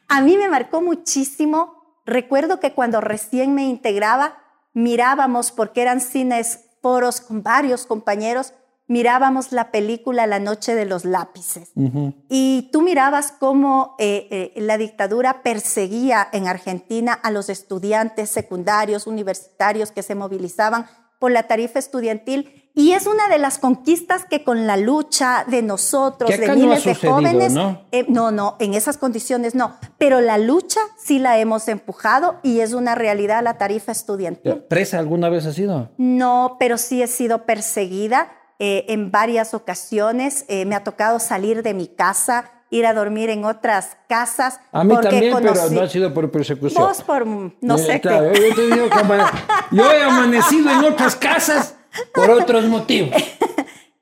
[0.08, 2.02] A mí me marcó muchísimo.
[2.06, 4.38] Recuerdo que cuando recién me integraba,
[4.74, 8.54] mirábamos, porque eran cines foros con varios compañeros,
[8.88, 11.72] mirábamos la película La Noche de los Lápices
[12.30, 19.08] y tú mirabas cómo eh, eh, la dictadura perseguía en Argentina a los estudiantes secundarios,
[19.08, 20.86] universitarios que se movilizaban
[21.20, 25.64] por la tarifa estudiantil y es una de las conquistas que con la lucha de
[25.64, 27.82] nosotros, de miles de jóvenes, ¿no?
[27.92, 32.60] Eh, no, no, en esas condiciones no, pero la lucha sí la hemos empujado y
[32.60, 34.64] es una realidad la tarifa estudiantil.
[34.70, 35.90] ¿Presa alguna vez ha sido?
[35.98, 38.30] No, pero sí he sido perseguida
[38.60, 40.46] eh, en varias ocasiones.
[40.48, 44.60] Eh, me ha tocado salir de mi casa, ir a dormir en otras casas.
[44.72, 46.84] A mí también, pero no ha sido por persecución.
[46.84, 48.10] Vos por no eh, sé qué.
[49.72, 51.76] Yo, he amanecido en otras casas
[52.14, 53.16] por otros motivos.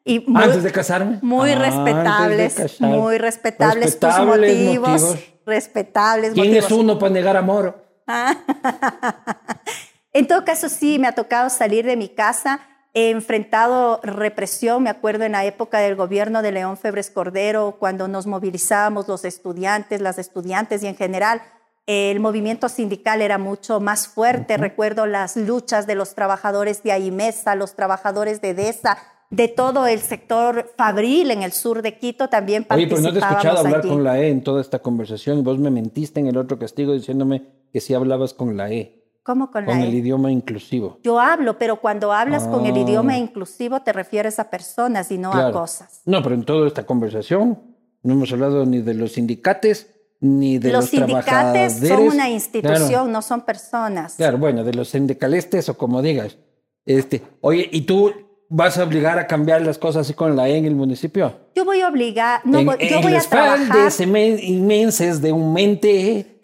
[0.07, 1.17] Y antes de casarme.
[1.23, 7.83] Muy respetables, muy respetables, tus motivos, Respetables ¿Quién es uno para negar amor?
[10.13, 12.59] en todo caso, sí, me ha tocado salir de mi casa
[12.97, 18.07] He enfrentado represión, me acuerdo en la época del gobierno de León Febres Cordero, cuando
[18.07, 21.41] nos movilizábamos los estudiantes, las estudiantes y en general
[21.87, 24.55] el movimiento sindical era mucho más fuerte.
[24.55, 28.97] Recuerdo las luchas de los trabajadores de AIMESA, los trabajadores de DESA,
[29.29, 33.27] de todo el sector fabril en el sur de Quito también participábamos Oye, pero no
[33.27, 35.43] te he escuchado hablar con la E en toda esta conversación.
[35.43, 37.43] Vos me mentiste en el otro castigo diciéndome
[37.73, 39.04] que sí hablabas con la E.
[39.25, 39.97] ¿Cómo con, con la el E?
[39.97, 40.99] idioma inclusivo.
[41.03, 42.79] Yo hablo, pero cuando hablas con el Ah.
[42.79, 46.01] idioma inclusivo te refieres a personas y no a cosas.
[46.05, 47.59] No, pero en toda esta conversación
[48.03, 49.89] no hemos hablado ni de los sindicates
[50.21, 53.07] ni de los, los sindicates son una institución, Claro.
[53.07, 54.13] no son personas.
[54.15, 56.37] Claro, bueno, de los sindicalistas o como digas.
[56.85, 58.11] Este, oye, ¿y tú
[58.47, 61.33] vas a obligar a cambiar las cosas así con la E en el municipio?
[61.55, 63.67] Yo voy a obligar, no, en, voy- yo en voy a trabajar.
[63.67, 66.39] faldes emen- inmensas de un mente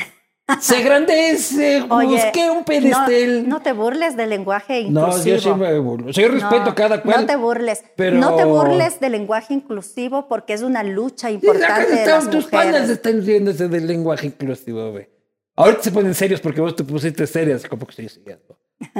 [0.60, 3.44] se grandece, Oye, busqué un pedestal.
[3.44, 5.36] No, no te burles del lenguaje No, inclusivo.
[5.38, 6.12] yo sí me burlo.
[6.12, 7.22] Yo respeto No, a cada cual.
[7.22, 7.84] No te burles.
[7.96, 12.46] pero- No te burles del lenguaje inclusivo porque es una lucha importante de las tus
[12.46, 15.10] panas están riéndose del lenguaje inclusivo, güey.
[15.56, 18.58] Ahorita se ponen serios porque vos te pusiste serias, como que estoy siguiendo.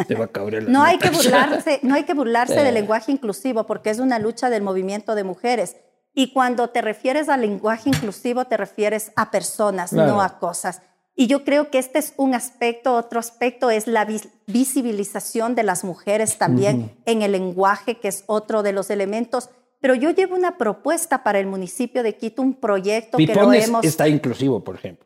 [0.08, 0.64] te va a cabrear.
[0.64, 4.50] no, hay que burlarse, no hay que burlarse del lenguaje inclusivo porque es una lucha
[4.50, 5.78] del movimiento de mujeres.
[6.14, 10.82] Y cuando te refieres al lenguaje inclusivo, te refieres a personas, no a cosas.
[11.22, 14.08] Y yo creo que este es un aspecto, otro aspecto es la
[14.48, 19.52] visibilización de las mujeres también en el lenguaje, que es otro de los elementos.
[19.80, 23.86] Pero yo llevo una propuesta para el municipio de Quito, un proyecto que lo hemos...
[23.86, 25.06] está inclusivo, por ejemplo.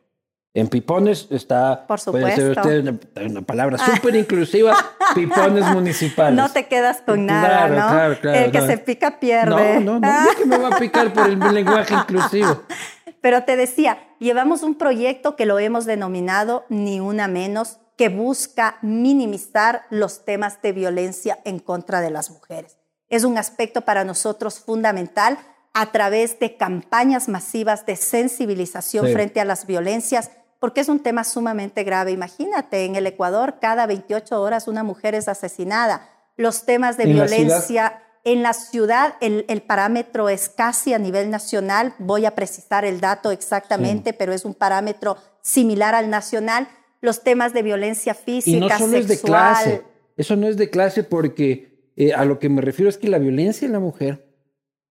[0.54, 2.62] En Pipones está, por supuesto.
[2.62, 4.74] una, palabra súper inclusiva,
[5.14, 6.34] Pipones municipales.
[6.34, 7.74] No te quedas con nada, ¿no?
[7.74, 9.80] Claro, claro, el que se pica pierde.
[9.80, 12.62] No, no, no, que me va a picar por el lenguaje inclusivo.
[13.26, 18.78] Pero te decía, llevamos un proyecto que lo hemos denominado Ni Una Menos, que busca
[18.82, 22.78] minimizar los temas de violencia en contra de las mujeres.
[23.08, 25.38] Es un aspecto para nosotros fundamental
[25.74, 31.24] a través de campañas masivas de sensibilización frente a las violencias porque es un tema
[31.24, 32.12] sumamente grave.
[32.12, 36.08] Imagínate, en el Ecuador cada 28 horas una mujer es asesinada.
[36.36, 42.26] Los temas de violencia en la ciudad, el, parámetro es casi a nivel nacional, voy
[42.26, 46.66] a precisar el dato exactamente, pero es un parámetro similar al nacional.
[47.00, 49.82] Los temas de violencia física, y no solo Es de clase.
[50.16, 53.18] Eso no es de clase porque eh, a lo que me refiero es que la
[53.18, 54.26] violencia en la mujer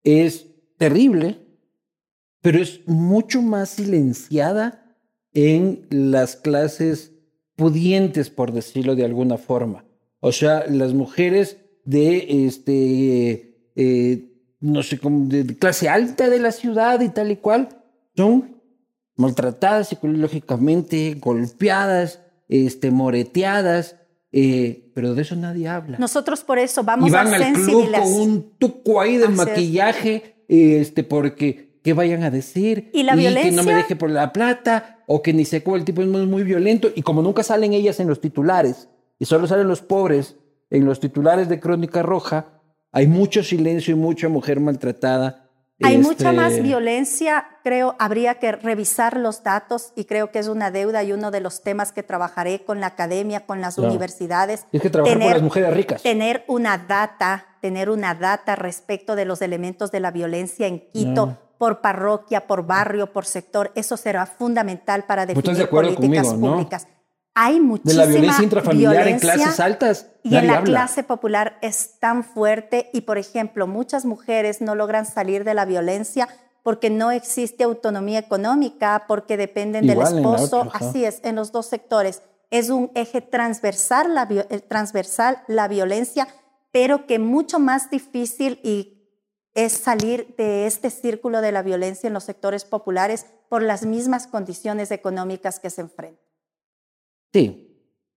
[0.05, 0.47] es
[0.79, 1.41] terrible,
[2.41, 4.97] pero es mucho más silenciada
[5.33, 7.15] en las clases
[7.57, 9.85] pudientes, por decirlo de alguna forma.
[10.21, 16.53] O sea, las mujeres de, este, eh, no sé, como de clase alta de la
[16.53, 17.69] ciudad y tal y cual,
[18.17, 18.61] son
[19.17, 23.97] maltratadas psicológicamente, golpeadas, este, moreteadas,
[24.33, 25.99] eh, pero de eso nadie habla.
[25.99, 30.45] Nosotros por eso vamos y van a al club con un tuco ahí de maquillaje,
[30.49, 32.91] este, porque ¿qué vayan a decir?
[32.93, 33.51] Y la violencia.
[33.51, 36.43] Que no me deje por la plata, o que ni acuerda, el tipo es muy,
[36.43, 40.37] violento y como nunca salen ellas en los titulares y solo salen los pobres
[40.75, 42.47] en los titulares de Crónica Roja,
[42.91, 45.51] hay mucho silencio y mucha mujer maltratada.
[45.83, 50.49] Hay mucha más este, violencia, creo, habría que revisar los datos y creo que es
[50.49, 54.67] una deuda y uno de los temas que trabajaré con la academia, con las universidades.
[54.73, 56.03] Es que trabajar con las mujeres ricas.
[56.03, 61.39] Tener una data, tener una data respecto de los elementos de la violencia en Quito,
[61.59, 63.71] por parroquia, por barrio, por sector.
[63.75, 66.87] Eso será fundamental para definir de políticas públicas.
[67.35, 70.07] Hay muchísima de la violencia intrafamiliar en clases altas.
[70.23, 75.05] Y en la clase popular es tan fuerte y, por ejemplo, muchas mujeres no logran
[75.05, 76.29] salir de la violencia
[76.63, 80.71] porque no existe autonomía económica, porque dependen del esposo.
[80.73, 82.23] Así es, en los dos sectores.
[82.51, 86.29] Es un eje transversal la, eh, transversal la violencia,
[86.73, 88.95] pero que mucho más difícil y
[89.55, 94.27] es salir de este círculo de la violencia en los sectores populares por las mismas
[94.27, 96.24] condiciones económicas que se enfrentan.
[97.35, 97.69] Sí,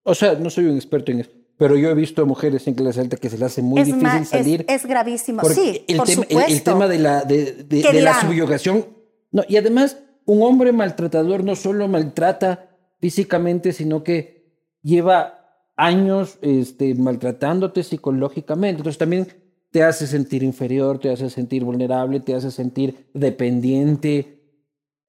[0.04, 3.02] o sea, no soy un experto en eso, pero yo he visto mujeres en clase
[3.02, 4.66] alta que se les hace muy difícil salir.
[4.70, 7.66] Es, gravísimo, sí, el, por tema, el, tema de la, de,
[8.00, 8.86] la subyugación.
[9.32, 14.54] No, y además, un hombre maltratador no solo maltrata físicamente, sino que
[14.84, 18.82] lleva años este, maltratándote psicológicamente.
[18.82, 19.28] Entonces también
[19.72, 24.37] te hace sentir inferior, te hace sentir vulnerable, te hace sentir dependiente.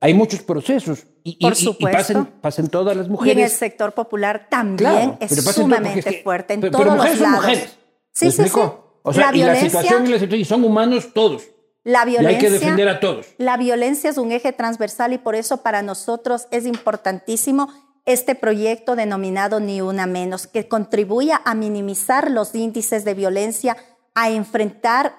[0.00, 2.28] Hay muchos procesos y, Por supuesto.
[2.40, 3.36] pasan, todas las mujeres.
[3.36, 7.42] Y en el sector popular también es sumamente fuerte en todos los lados.
[7.42, 7.78] Mujeres.
[8.12, 8.60] Sí, sí, sí.
[9.02, 11.44] O sea, y la situación y la situación, y son humanos todos.
[11.82, 13.26] La violencia, y hay que defender a todos.
[13.38, 17.68] La violencia es un eje transversal y por eso para nosotros es importantísimo
[18.04, 23.76] este proyecto denominado Ni Una Menos, que contribuya a minimizar los índices de violencia
[24.14, 25.14] a enfrentar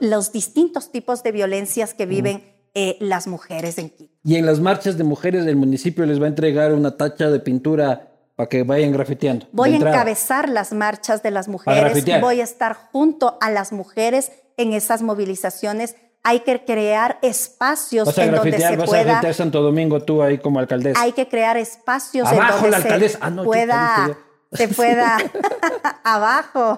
[0.00, 4.14] los distintos tipos de violencias que viven eh, las mujeres en Quito.
[4.24, 7.40] Y en las marchas de mujeres del municipio les va a entregar una tacha de
[7.40, 9.46] pintura para que vayan grafiteando.
[9.52, 14.32] Voy a encabezar las marchas de las mujeres, voy a estar junto a las mujeres
[14.56, 15.96] en esas movilizaciones.
[16.24, 19.18] Hay que crear espacios en donde se vas pueda.
[19.18, 21.00] A Santo Domingo tú ahí como alcaldesa.
[21.00, 24.18] Hay que crear espacios Abajo en donde la se ah, pueda
[24.52, 25.18] se pueda
[26.04, 26.76] abajo.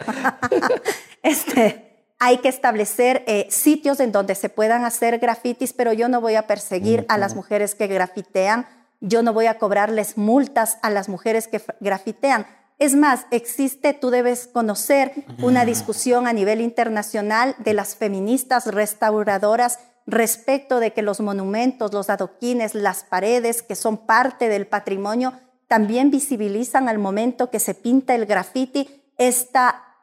[1.23, 1.94] este,
[2.25, 6.37] hay que establecer eh, sitios en donde se puedan hacer grafitis, pero yo no voy
[6.37, 8.67] a perseguir a las mujeres que grafitean,
[9.03, 12.47] yo no voy a cobrarles multas a las mujeres que grafitean.
[12.79, 15.13] Es más, existe, tú debes conocer
[15.43, 22.09] una discusión a nivel internacional de las feministas restauradoras respecto de que los monumentos, los
[22.09, 25.35] adoquines, las paredes, que son parte del patrimonio,
[25.69, 29.94] también visibilizan al momento que se pinta el graffiti esta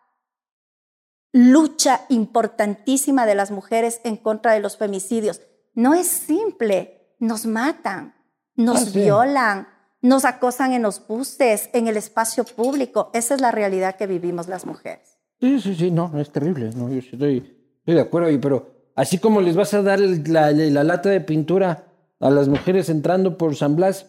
[1.32, 5.42] lucha importantísima de las mujeres en contra de los femicidios.
[5.74, 8.16] No es simple, nos matan,
[8.56, 9.68] nos violan,
[10.02, 13.10] nos acosan en los buses, en el espacio público.
[13.14, 15.20] Esa es la realidad que vivimos las mujeres.
[15.40, 16.72] Sí, sí, sí, no, es terrible.
[16.76, 17.38] No, yo estoy,
[17.80, 21.86] estoy de acuerdo, pero así como les vas a dar la, la, lata de pintura
[22.20, 24.08] a las mujeres entrando por San Blas,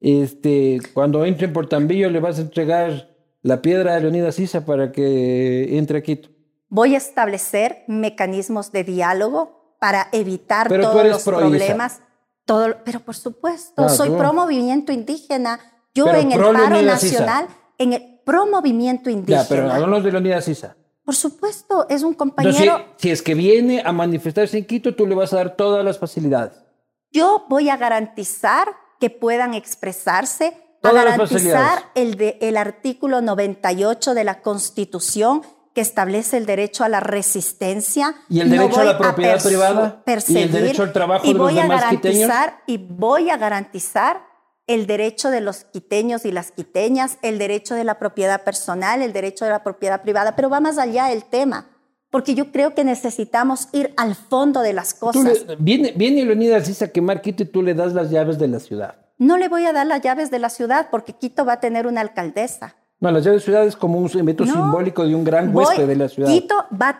[0.00, 3.10] este, cuando entren por Tambillo le vas a entregar
[3.42, 6.33] la piedra a Leonidas Sisa para que entre a Quito.
[6.68, 12.00] Voy a establecer mecanismos de diálogo para evitar todos los problemas.
[12.44, 15.60] Todo, pero por supuesto, soy pro movimiento indígena.
[15.94, 17.48] Yo en el paro nacional,
[17.78, 19.42] en el pro movimiento indígena.
[19.42, 20.76] Ya, pero hablamos de Leonidas Sisa.
[21.04, 22.86] Por supuesto, es un compañero.
[22.96, 25.98] si, es que viene a manifestarse en Quito, tú le vas a dar todas las
[25.98, 26.64] facilidades.
[27.12, 34.24] Yo voy a garantizar que puedan expresarse, a garantizar el, de, el artículo 98 de
[34.24, 35.42] la Constitución
[35.74, 38.14] que establece el derecho a la resistencia.
[38.28, 40.04] Y el derecho a la propiedad privada.
[40.04, 43.30] Perseguir, y el derecho al trabajo y de voy los demás a garantizar, Y voy
[43.30, 44.22] a garantizar
[44.66, 49.12] el derecho de los quiteños y las quiteñas, el derecho de la propiedad personal, el
[49.12, 51.68] derecho de la propiedad privada, pero va más allá el tema,
[52.08, 55.44] porque yo creo que necesitamos ir al fondo de las cosas.
[55.58, 58.60] viene, viene Leonidas dice a quemar Quito y tú le das las llaves de la
[58.60, 58.94] ciudad.
[59.18, 61.86] No le voy a dar las llaves de la ciudad porque Quito va a tener
[61.86, 62.76] una alcaldesa.
[63.00, 65.96] No, las llaves de ciudad es como un evento simbólico de un gran huésped de
[65.96, 66.30] la ciudad.
[66.30, 66.96] Quito, va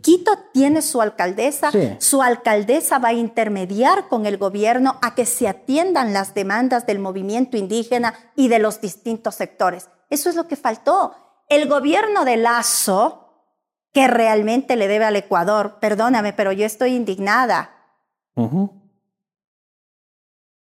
[0.00, 5.48] Quito tiene su alcaldesa, su alcaldesa va a intermediar con el gobierno a que se
[5.48, 9.90] atiendan las demandas del movimiento indígena y de los distintos sectores.
[10.10, 11.14] Eso es lo que faltó.
[11.48, 13.48] El gobierno de Lazo,
[13.92, 17.72] que realmente le debe al Ecuador, perdóname, pero yo estoy indignada.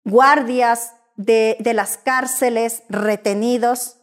[0.04, 3.96] Guardias de, de las cárceles retenidos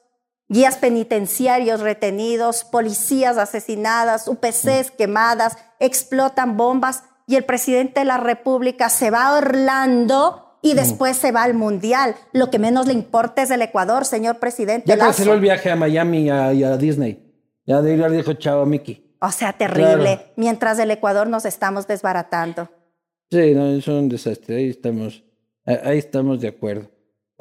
[0.51, 8.89] guías penitenciarios retenidos, policías asesinadas, UPCs quemadas, explotan bombas y el presidente de la República
[8.89, 12.15] se va a Orlando y después se va al Mundial.
[12.33, 14.87] Lo que menos le importa es el Ecuador, señor presidente.
[14.87, 17.33] Ya canceló el viaje a Miami y a, Disney.
[17.65, 19.15] Ya de ir dijo chao Mickey.
[19.21, 20.33] O sea, terrible.
[20.35, 22.69] Mientras el Ecuador nos estamos desbaratando.
[23.31, 24.57] Sí, no, es un desastre.
[24.57, 25.23] Ahí estamos,
[25.65, 26.89] ahí estamos de acuerdo.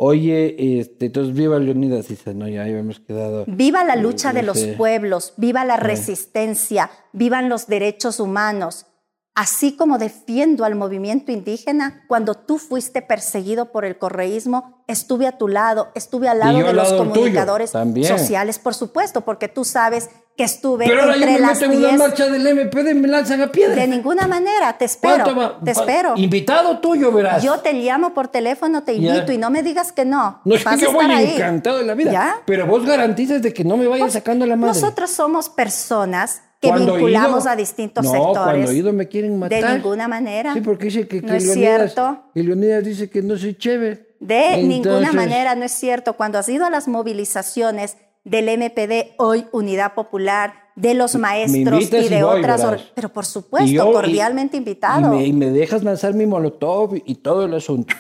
[0.03, 3.45] Oye, este, entonces viva Leonidas dice, no, ya habíamos quedado.
[3.47, 8.87] Viva la lucha de los pueblos, viva la resistencia, vivan los derechos humanos.
[9.35, 15.37] Así como defiendo al movimiento indígena, cuando tú fuiste perseguido por el correísmo, estuve a
[15.37, 20.09] tu lado, estuve al lado de los comunicadores sociales, por supuesto, porque tú sabes
[20.41, 23.09] que estuve Pero ahora entre yo me las meto en una marcha del MPD me
[23.09, 23.75] lanzan a piedra.
[23.75, 25.59] De ninguna manera, te espero.
[25.63, 26.15] Te espero.
[26.17, 27.43] Invitado tuyo, verás.
[27.43, 30.41] Yo te llamo por teléfono, te invito y no me digas que no.
[30.47, 32.39] No es que yo voy encantado de la vida.
[32.47, 34.81] Pero vos garantizas de que no me vayan pues, sacando la madre.
[34.81, 38.65] Nosotros somos personas que vinculamos a distintos no, sectores.
[38.65, 39.63] Cuando ido me quieren matar.
[39.63, 40.55] De ninguna manera.
[40.55, 42.25] Sí, porque dice que, no es cierto.
[42.35, 44.17] Y Leonidas dice que no soy chévere.
[44.21, 46.15] De ninguna manera no es cierto.
[46.15, 52.09] Cuando has ido a las movilizaciones del MPD, hoy Unidad Popular, de los maestros y
[52.09, 52.63] de otras.
[52.95, 55.21] Pero por supuesto, cordialmente invitado.
[55.21, 57.95] Y me, dejas lanzar mi molotov y todo el asunto.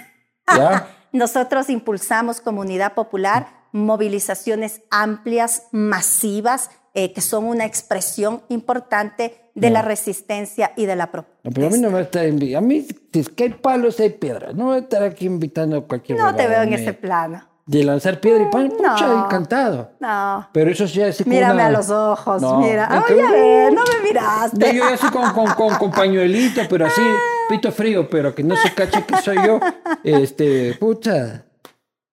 [1.13, 9.83] Nosotros impulsamos Comunidad Popular movilizaciones amplias, masivas, eh, que son una expresión importante de la
[9.83, 11.51] resistencia y de la protesta.
[11.55, 14.55] pero a mí no me está A mí, si es que hay palos, hay piedras.
[14.55, 17.85] No voy a estar aquí invitando a cualquier No te veo en ese plano de
[17.85, 19.93] lanzar piedra y pan, pucha, encantado.
[20.01, 20.49] No.
[20.53, 22.89] Pero eso sí así como Mírame a los ojos, mira.
[22.91, 24.75] Ay, a ver, no me miraste.
[24.75, 27.01] yo así con, con, con, pañuelito, pero así,
[27.49, 29.61] pito frío, pero que no se cache que soy yo.
[30.03, 31.45] Este, pucha.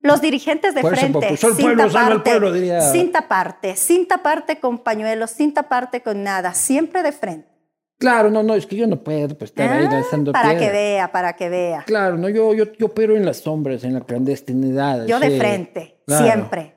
[0.00, 2.80] Los dirigentes de frente, sin, pueblo, taparte, pueblo, diría.
[2.92, 7.57] sin taparte, sin taparte con pañuelos, sin taparte con nada, siempre de frente.
[7.98, 10.70] Claro, no, no, es que yo no puedo pues, estar ahí ah, lanzando Para que
[10.70, 11.82] vea, para que vea.
[11.84, 15.06] Claro, no, yo, yo, yo opero en las sombras, en la clandestinidad.
[15.06, 16.74] Yo de frente, siempre.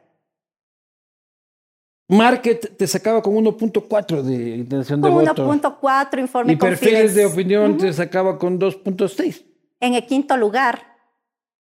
[2.08, 5.48] Market te sacaba con 1.4 de intención de voto.
[5.48, 9.46] 1.4 informe Y perfiles de opinión te sacaba con 2.6.
[9.80, 10.92] En el quinto lugar.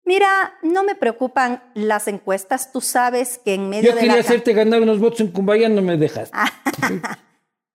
[0.04, 2.74] Mira, no me preocupan las encuestas.
[2.74, 5.84] Tú sabes que en medio de Yo quería hacerte ganar unos votos en Cumbaya, no
[5.84, 6.32] me dejas.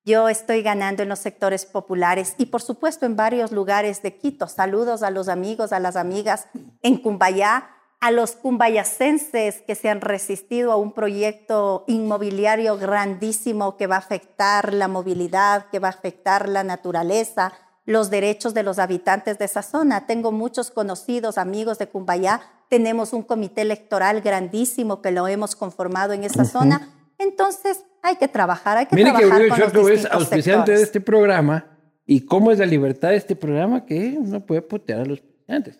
[0.06, 4.46] Yo estoy ganando en los sectores populares y por supuesto en varios lugares de Quito.
[4.46, 6.46] Saludos a los amigos, a las amigas
[6.82, 13.88] en Cumbayá, a los cumbayacenses que se han resistido a un proyecto inmobiliario grandísimo que
[13.88, 17.52] va a afectar la movilidad, que va a afectar la naturaleza,
[17.84, 20.06] los derechos de los habitantes de esa zona.
[20.06, 22.42] Tengo muchos conocidos, amigos de Cumbayá.
[22.68, 26.95] Tenemos un comité electoral grandísimo que lo hemos conformado en esa zona.
[27.18, 31.00] Entonces, hay que trabajar, hay que Mire trabajar que con los es auspiciante de este
[31.00, 31.66] programa
[32.06, 35.78] y cómo es la libertad de este programa que uno puede putear a los presidentes.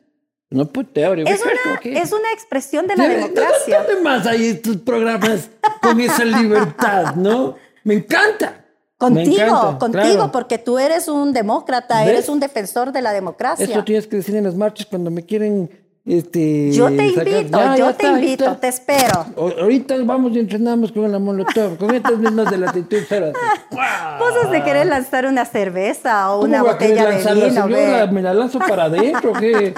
[0.49, 3.83] No puteo, es, una, es una expresión de la democracia.
[3.83, 5.51] ¿Dónde más hay estos programas
[5.83, 7.57] con esa libertad, no?
[7.83, 8.65] Me encanta.
[8.97, 13.67] Contigo, contigo, porque tú eres un demócrata, eres un defensor de la democracia.
[13.67, 15.69] Eso tienes que decir en las marchas cuando me quieren
[16.07, 19.27] este, yo te invito, yo te invito, te espero.
[19.37, 23.37] ahorita vamos y entrenamos con la molotov, con estas mismas de latitud, espérate.
[23.73, 27.69] Vos has de querer lanzar una cerveza o una botella de vino.
[27.69, 29.75] Yo me la lanzo para adentro, que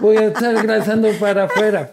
[0.00, 1.92] voy a estar lanzando para afuera.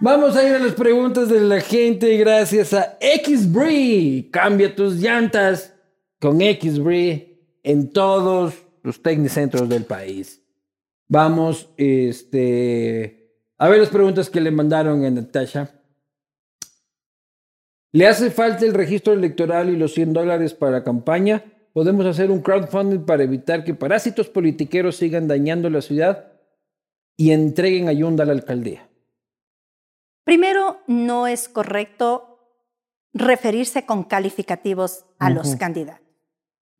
[0.00, 4.30] Vamos a ir a las preguntas de la gente gracias a XBRE.
[4.30, 5.74] Cambia tus llantas
[6.18, 10.39] con XBRE en todos los tecnicentros del país.
[11.10, 15.68] Vamos este, a ver las preguntas que le mandaron a Natasha.
[17.90, 21.42] ¿Le hace falta el registro electoral y los 100 dólares para campaña?
[21.72, 26.30] ¿Podemos hacer un crowdfunding para evitar que parásitos politiqueros sigan dañando la ciudad
[27.16, 28.88] y entreguen ayuda a la alcaldía?
[30.22, 32.38] Primero, no es correcto
[33.12, 36.09] referirse con calificativos a los candidatos.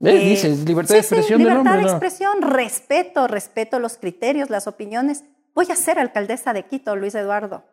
[0.03, 5.25] Eh, dices, libertad de expresión libertad de expresión, respeto, respeto los criterios, las opiniones.
[5.55, 7.65] Voy a ser alcaldesa de Quito, Luis Eduardo.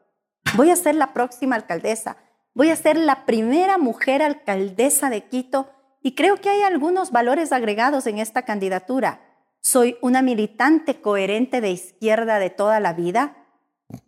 [0.55, 2.17] Voy a ser la próxima alcaldesa.
[2.53, 5.69] Voy a ser la primera mujer alcaldesa de Quito
[6.01, 9.21] y creo que hay algunos valores agregados en esta candidatura.
[9.61, 13.37] Soy una militante coherente de izquierda de toda la vida.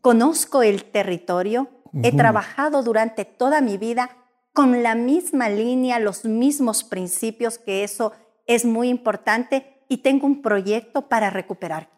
[0.01, 1.69] Conozco el territorio.
[2.03, 4.18] He trabajado durante toda mi vida
[4.53, 8.13] con la misma línea, los mismos principios, que eso
[8.45, 11.89] es muy importante y tengo un proyecto para recuperar.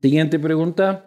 [0.00, 1.04] Siguiente pregunta.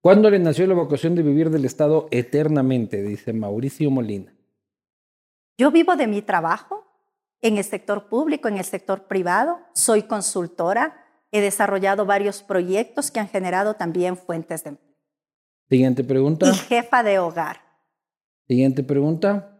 [0.00, 3.02] ¿Cuándo le nació la vocación de vivir del Estado eternamente?
[3.02, 4.34] Dice Mauricio Molina.
[5.58, 6.86] Yo vivo de mi trabajo
[7.42, 9.60] en el sector público, en el sector privado.
[9.74, 11.04] Soy consultora.
[11.32, 14.89] He desarrollado varios proyectos que han generado también fuentes de empleo.
[15.70, 16.50] Siguiente pregunta.
[16.50, 17.60] Y jefa de hogar.
[18.48, 19.56] Siguiente pregunta.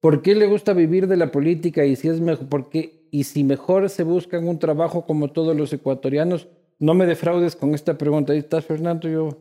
[0.00, 3.88] ¿Por qué le gusta vivir de la política y si es mejor, y si mejor
[3.88, 6.48] se buscan un trabajo como todos los ecuatorianos?
[6.80, 8.32] No me defraudes con esta pregunta.
[8.32, 9.08] Ahí estás, Fernando.
[9.08, 9.38] Yo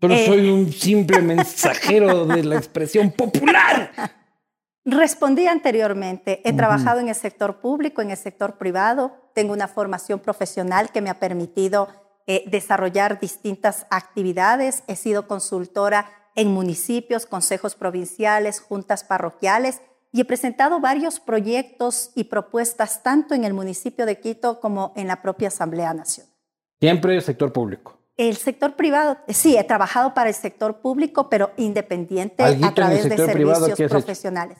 [0.00, 0.26] solo eh.
[0.26, 3.92] soy un simple mensajero de la expresión popular.
[4.84, 6.40] Respondí anteriormente.
[6.44, 9.12] He trabajado en el sector público, en el sector privado.
[9.34, 11.88] Tengo una formación profesional que me ha permitido
[12.30, 14.84] eh, desarrollar distintas actividades.
[14.86, 19.80] He sido consultora en municipios, consejos provinciales, juntas parroquiales
[20.12, 25.06] y he presentado varios proyectos y propuestas tanto en el municipio de Quito como en
[25.06, 26.30] la propia Asamblea Nacional.
[26.78, 27.98] Siempre el sector público.
[28.18, 33.16] El sector privado, sí, he trabajado para el sector público, pero independiente a través de
[33.16, 34.58] servicios profesionales.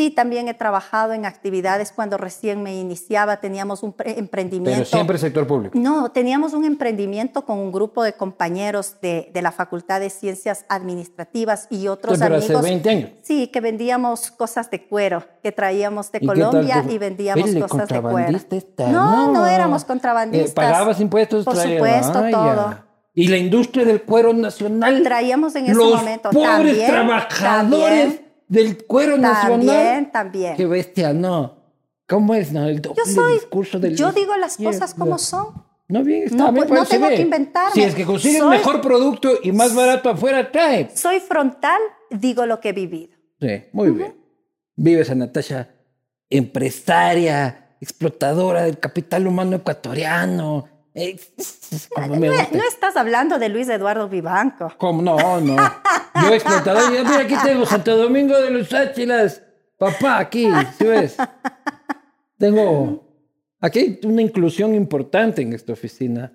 [0.00, 4.78] Sí, también he trabajado en actividades cuando recién me iniciaba, teníamos un emprendimiento.
[4.78, 5.78] Pero siempre sector público.
[5.78, 10.64] No, teníamos un emprendimiento con un grupo de compañeros de, de la Facultad de Ciencias
[10.70, 12.60] Administrativas y otros pero amigos.
[12.60, 13.10] hace 20 años.
[13.20, 18.38] Sí, que vendíamos cosas de cuero, que traíamos de Colombia y vendíamos cosas de cuero.
[18.90, 20.50] no, no, éramos contrabandistas.
[20.50, 21.44] Eh, ¿Pagabas impuestos?
[21.44, 22.74] Por supuesto, todo.
[23.12, 25.02] Y la industria del cuero nacional.
[25.02, 26.30] Traíamos en ese los momento.
[26.30, 28.20] Pobres también, trabajadores
[28.50, 29.66] del cuero nacional.
[29.66, 30.56] También, también.
[30.56, 31.56] Qué bestia, no.
[32.06, 32.52] ¿Cómo es?
[32.52, 33.96] No, el yo soy, discurso del.
[33.96, 35.70] Yo digo las cosas como son.
[35.88, 37.72] No, bien, está no, no tengo que inventarme.
[37.72, 40.90] Si es que consigues mejor producto y más barato afuera, trae.
[40.94, 41.80] Soy frontal,
[42.10, 43.16] digo lo que he vivido.
[43.40, 44.14] Sí, muy bien.
[44.76, 45.70] Vives a Natasha,
[46.28, 54.72] empresaria, explotadora del capital humano ecuatoriano, no, estás hablando de Luis Eduardo Vivanco.
[54.76, 55.02] ¿Cómo?
[55.02, 55.56] No, no.
[56.22, 56.90] Yo explotador.
[56.90, 59.42] Mira, aquí tengo Santo Domingo de los Áchilas.
[59.78, 61.16] Papá, aquí, ¿sí ves?
[62.38, 63.08] Tengo.
[63.60, 66.32] Aquí hay una inclusión importante en esta oficina.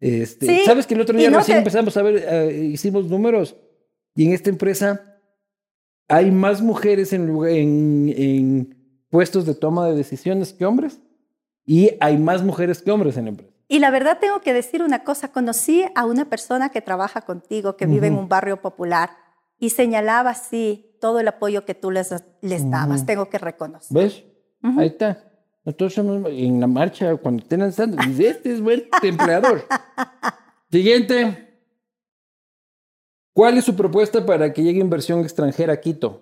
[0.00, 3.54] Este, ¿Sabes que el otro día recién empezamos a ver, eh, hicimos números
[4.16, 5.20] y en esta empresa
[6.08, 8.76] hay más mujeres en, en
[9.10, 11.00] puestos de toma de decisiones que hombres
[11.64, 13.51] y hay más mujeres que hombres en la empresa.
[13.72, 17.74] Y la verdad tengo que decir una cosa, conocí a una persona que trabaja contigo,
[17.74, 19.16] que vive en un barrio popular,
[19.58, 23.96] y señalaba así todo el apoyo que tú les, les dabas, tengo que reconocer.
[23.96, 24.24] ¿Ves?
[24.76, 25.24] Ahí está.
[25.64, 29.66] Nosotros somos en la marcha, cuando estén lanzando, este es buen empleador.
[30.70, 31.58] Siguiente.
[33.32, 36.21] ¿Cuál es su propuesta para que llegue inversión extranjera a Quito?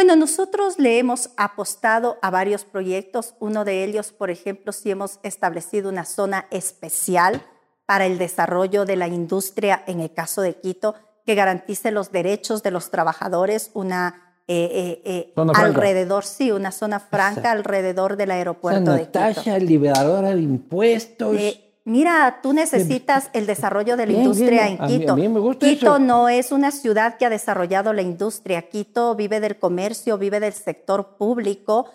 [0.00, 3.34] Bueno, nosotros le hemos apostado a varios proyectos.
[3.38, 7.42] Uno de ellos, por ejemplo, si hemos establecido una zona especial
[7.84, 10.94] para el desarrollo de la industria, en el caso de Quito,
[11.26, 17.50] que garantice los derechos de los trabajadores, una eh, eh, alrededor, sí, una zona franca
[17.50, 19.58] alrededor del aeropuerto de Quito.
[19.58, 21.36] liberadora de impuestos.
[21.84, 25.16] Mira, tú necesitas el desarrollo de la industria en Quito.
[25.58, 28.62] Quito no es una ciudad que ha desarrollado la industria.
[28.62, 31.90] Quito vive del comercio, vive del sector público.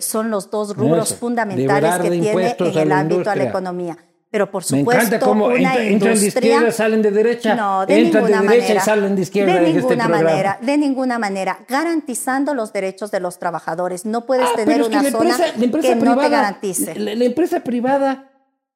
[0.00, 3.98] son los dos rubros fundamentales que tiene en el ámbito de la economía.
[4.32, 8.00] Pero por supuesto, Me encanta cómo una entran de izquierda, salen de derecha, no, de
[8.00, 9.60] entran de derecha y salen de izquierda.
[9.60, 14.06] De este ninguna manera, de ninguna manera, garantizando los derechos de los trabajadores.
[14.06, 16.94] No puedes ah, tener una zona que no te garantice.
[16.94, 18.31] La, empresa privada,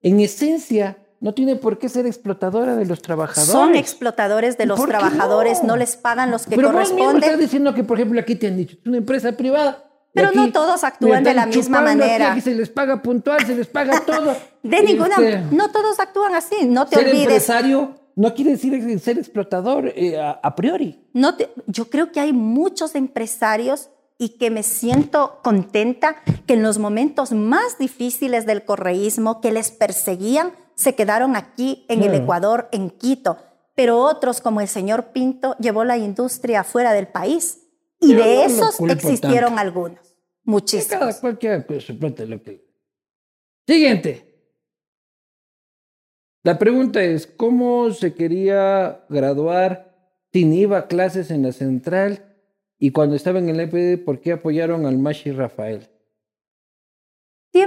[0.06, 3.50] en esencia, no tiene por qué ser explotadora de los trabajadores.
[3.50, 5.76] Son explotadores de los trabajadores, no?
[5.76, 7.14] les pagan los que Pero corresponden.
[7.14, 9.82] Pero estás diciendo que, por ejemplo, aquí te han dicho, es una empresa privada,
[10.12, 12.40] pero no todos actúan de la misma manera.
[12.40, 14.36] se les paga puntual, se les paga todo.
[14.62, 16.66] de ninguna, este, no todos actúan así.
[16.66, 17.22] No te ser olvides.
[17.22, 21.04] empresario no quiere decir ser explotador eh, a, priori.
[21.12, 21.36] No
[21.66, 27.32] yo creo que hay muchos empresarios y que me siento contenta que en los momentos
[27.32, 33.38] más difíciles del correísmo que les perseguían se quedaron aquí en el Ecuador, en Quito.
[33.74, 37.62] Pero otros, como el señor Pinto, llevó la industria fuera del país.
[38.00, 40.16] Y de esos existieron algunos.
[40.44, 40.98] Muchísimos.
[40.98, 42.64] Cada cualquiera que lo que.
[43.66, 44.52] Siguiente.
[46.42, 49.94] La pregunta es: ¿cómo se quería graduar
[50.32, 52.25] sin iba a clases en la central?
[52.78, 55.88] Y cuando estaba en el EPD, ¿por qué apoyaron al Mashi Rafael?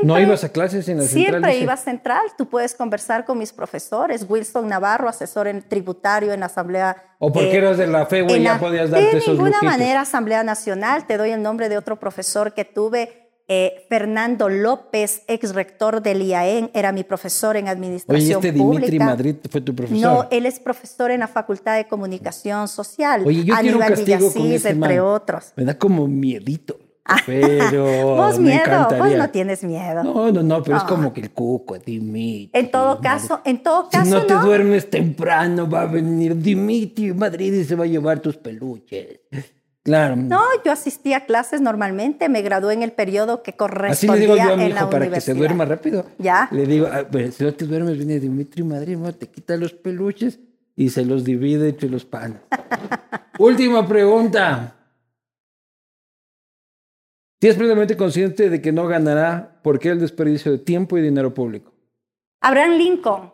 [0.03, 1.41] ¿No ibas a clases en la central?
[1.41, 2.21] Siempre iba a central.
[2.37, 4.25] Tú puedes conversar con mis profesores.
[4.27, 7.15] Wilson Navarro, asesor en tributario en la Asamblea.
[7.17, 10.43] ¿O porque eras de la FE, y ya podías darte esos De ninguna manera, Asamblea
[10.43, 11.07] Nacional.
[11.07, 13.28] Te doy el nombre de otro profesor que tuve.
[13.51, 18.99] Eh, Fernando López, ex rector del IAEN, era mi profesor en administración Oye, este Dimitri
[18.99, 19.99] Madrid fue tu profesor.
[19.99, 23.23] No, él es profesor en la Facultad de Comunicación Social.
[23.25, 25.53] Oye, yo quiero un castigo con ese entre otros.
[25.55, 26.77] Me da como miedito.
[27.25, 27.85] Pero.
[28.17, 30.03] Vos miedo, vos no tienes miedo.
[30.03, 32.51] No, no, no, pero es como que el cuco, Dimitri.
[32.53, 34.05] En todo caso, en todo caso.
[34.05, 38.19] Si no te duermes temprano, va a venir Dimitri Madrid y se va a llevar
[38.19, 39.21] tus peluches.
[39.89, 40.15] Claro.
[40.15, 44.19] No, yo asistí a clases normalmente, me gradué en el periodo que correspondía Así le
[44.19, 46.05] digo yo a mi hijo para que se duerma rápido.
[46.19, 46.47] Ya.
[46.51, 50.37] Le digo, ah, pues, si no te duermes, viene Dimitri Madrid, te quita los peluches
[50.75, 52.37] y se los divide entre los panes.
[53.39, 54.75] Última pregunta.
[57.41, 61.01] Si es plenamente consciente de que no ganará, ¿por qué el desperdicio de tiempo y
[61.01, 61.73] dinero público?
[62.41, 63.33] Abraham Lincoln,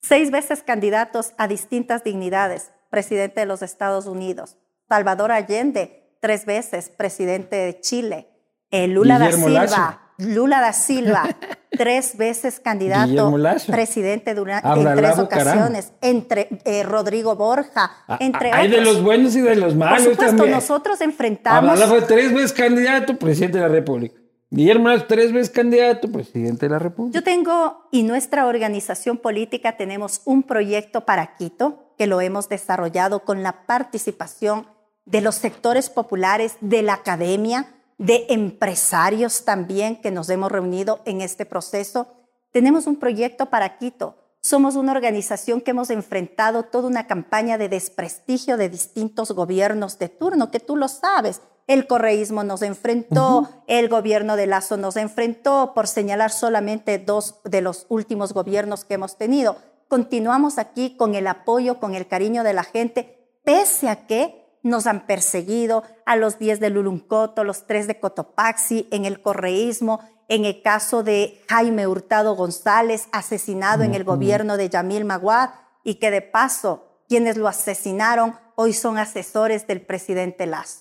[0.00, 4.58] seis veces candidatos a distintas dignidades, presidente de los Estados Unidos.
[4.88, 8.28] Salvador Allende, tres veces presidente de Chile.
[8.70, 11.24] Eh, Lula da Silva, Lula da Silva,
[11.70, 13.32] tres veces candidato
[13.66, 19.36] presidente durante, en tres ocasiones, entre eh, Rodrigo Borja, ah, entre Hay de los buenos
[19.36, 21.84] y de los malos Por supuesto, nosotros enfrentamos...
[21.84, 24.20] fue tres veces candidato presidente de la República.
[24.48, 27.18] Guillermo tres veces candidato presidente de la República.
[27.18, 33.20] Yo tengo, y nuestra organización política tenemos un proyecto para Quito que lo hemos desarrollado
[33.20, 34.66] con la participación
[35.06, 41.22] de los sectores populares, de la academia, de empresarios también que nos hemos reunido en
[41.22, 42.08] este proceso.
[42.52, 44.16] Tenemos un proyecto para Quito.
[44.42, 50.08] Somos una organización que hemos enfrentado toda una campaña de desprestigio de distintos gobiernos de
[50.08, 51.40] turno, que tú lo sabes.
[51.66, 57.60] El correísmo nos enfrentó, el gobierno de Lazo nos enfrentó, por señalar solamente dos de
[57.60, 59.56] los últimos gobiernos que hemos tenido.
[59.88, 64.86] Continuamos aquí con el apoyo, con el cariño de la gente, pese a que nos
[64.86, 70.44] han perseguido, a los 10 de Luluncoto, los 3 de Cotopaxi, en el correísmo, en
[70.44, 75.50] el caso de Jaime Hurtado González, asesinado en el gobierno de Yamil Maguad,
[75.84, 80.80] y que de paso, quienes lo asesinaron hoy son asesores del presidente Lazo.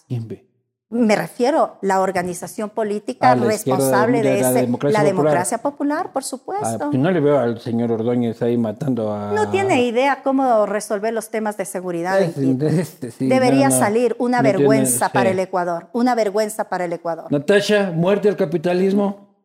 [0.90, 6.14] Me refiero a la organización política responsable de, ese, la democracia, popular.
[6.14, 6.86] por supuesto.
[6.86, 9.32] Ah, no le veo al señor Ordóñez ahí matando a...
[9.32, 12.22] No tiene idea cómo resolver los temas de seguridad.
[12.22, 17.32] Este, Debería salir una vergüenza para el Ecuador, una vergüenza para el Ecuador.
[17.32, 19.36] Natasha, muerte al capitalismo.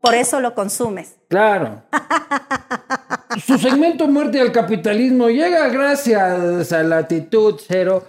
[0.00, 1.16] Por eso lo consumes.
[1.28, 1.82] Claro.
[3.44, 8.04] Su segmento Muerte al capitalismo llega gracias a Latitud Cero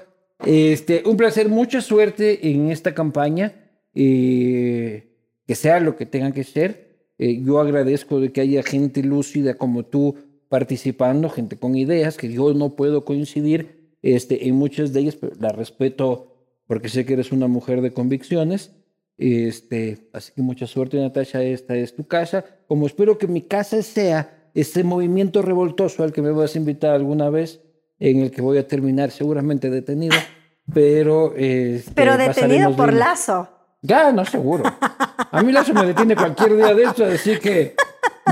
[0.46, 3.54] este, un placer, mucha suerte en esta campaña,
[3.94, 5.16] eh,
[5.46, 7.10] que sea lo que tenga que ser.
[7.18, 10.16] Eh, yo agradezco de que haya gente lúcida como tú
[10.48, 15.34] participando, gente con ideas, que yo no puedo coincidir este, en muchas de ellas, pero
[15.40, 16.30] la respeto
[16.70, 18.72] porque sé que eres una mujer de convicciones.
[19.18, 22.46] Este, así que mucha suerte, Natasha, esta es tu casa.
[22.68, 26.96] Como espero que mi casa sea este movimiento revoltoso al que me vas a invitar
[26.96, 27.60] alguna vez,
[28.00, 30.16] en el que voy a terminar seguramente detenido.
[30.74, 31.34] pero...
[31.36, 33.50] Este, pero detenido por Lazo.
[33.82, 34.64] Ya, no, seguro.
[35.32, 37.76] A mí Lazo me detiene cualquier día de esto a decir que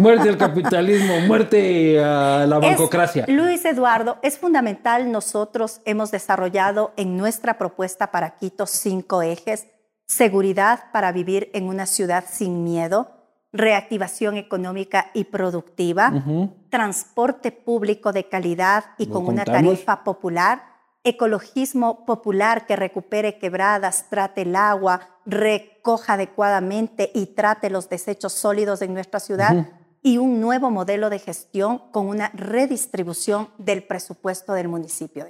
[0.01, 3.25] muerte al capitalismo, muerte a la bancocracia.
[3.27, 9.67] Luis Eduardo, es fundamental, nosotros hemos desarrollado en nuestra propuesta para Quito cinco ejes.
[10.05, 13.16] Seguridad para vivir en una ciudad sin miedo,
[13.57, 16.23] reactivación económica y productiva,
[16.69, 20.63] transporte público de calidad y con una tarifa popular,
[21.03, 28.81] ecologismo popular que recupere quebradas, trate el agua, recoja adecuadamente y trate los desechos sólidos
[28.81, 29.67] en nuestra ciudad.
[30.03, 35.25] Y un nuevo modelo de gestión con una redistribución del presupuesto del municipio.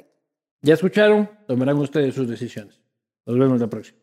[0.61, 2.79] Ya escucharon, tomarán ustedes sus decisiones.
[3.25, 3.97] Nos vemos la próxima.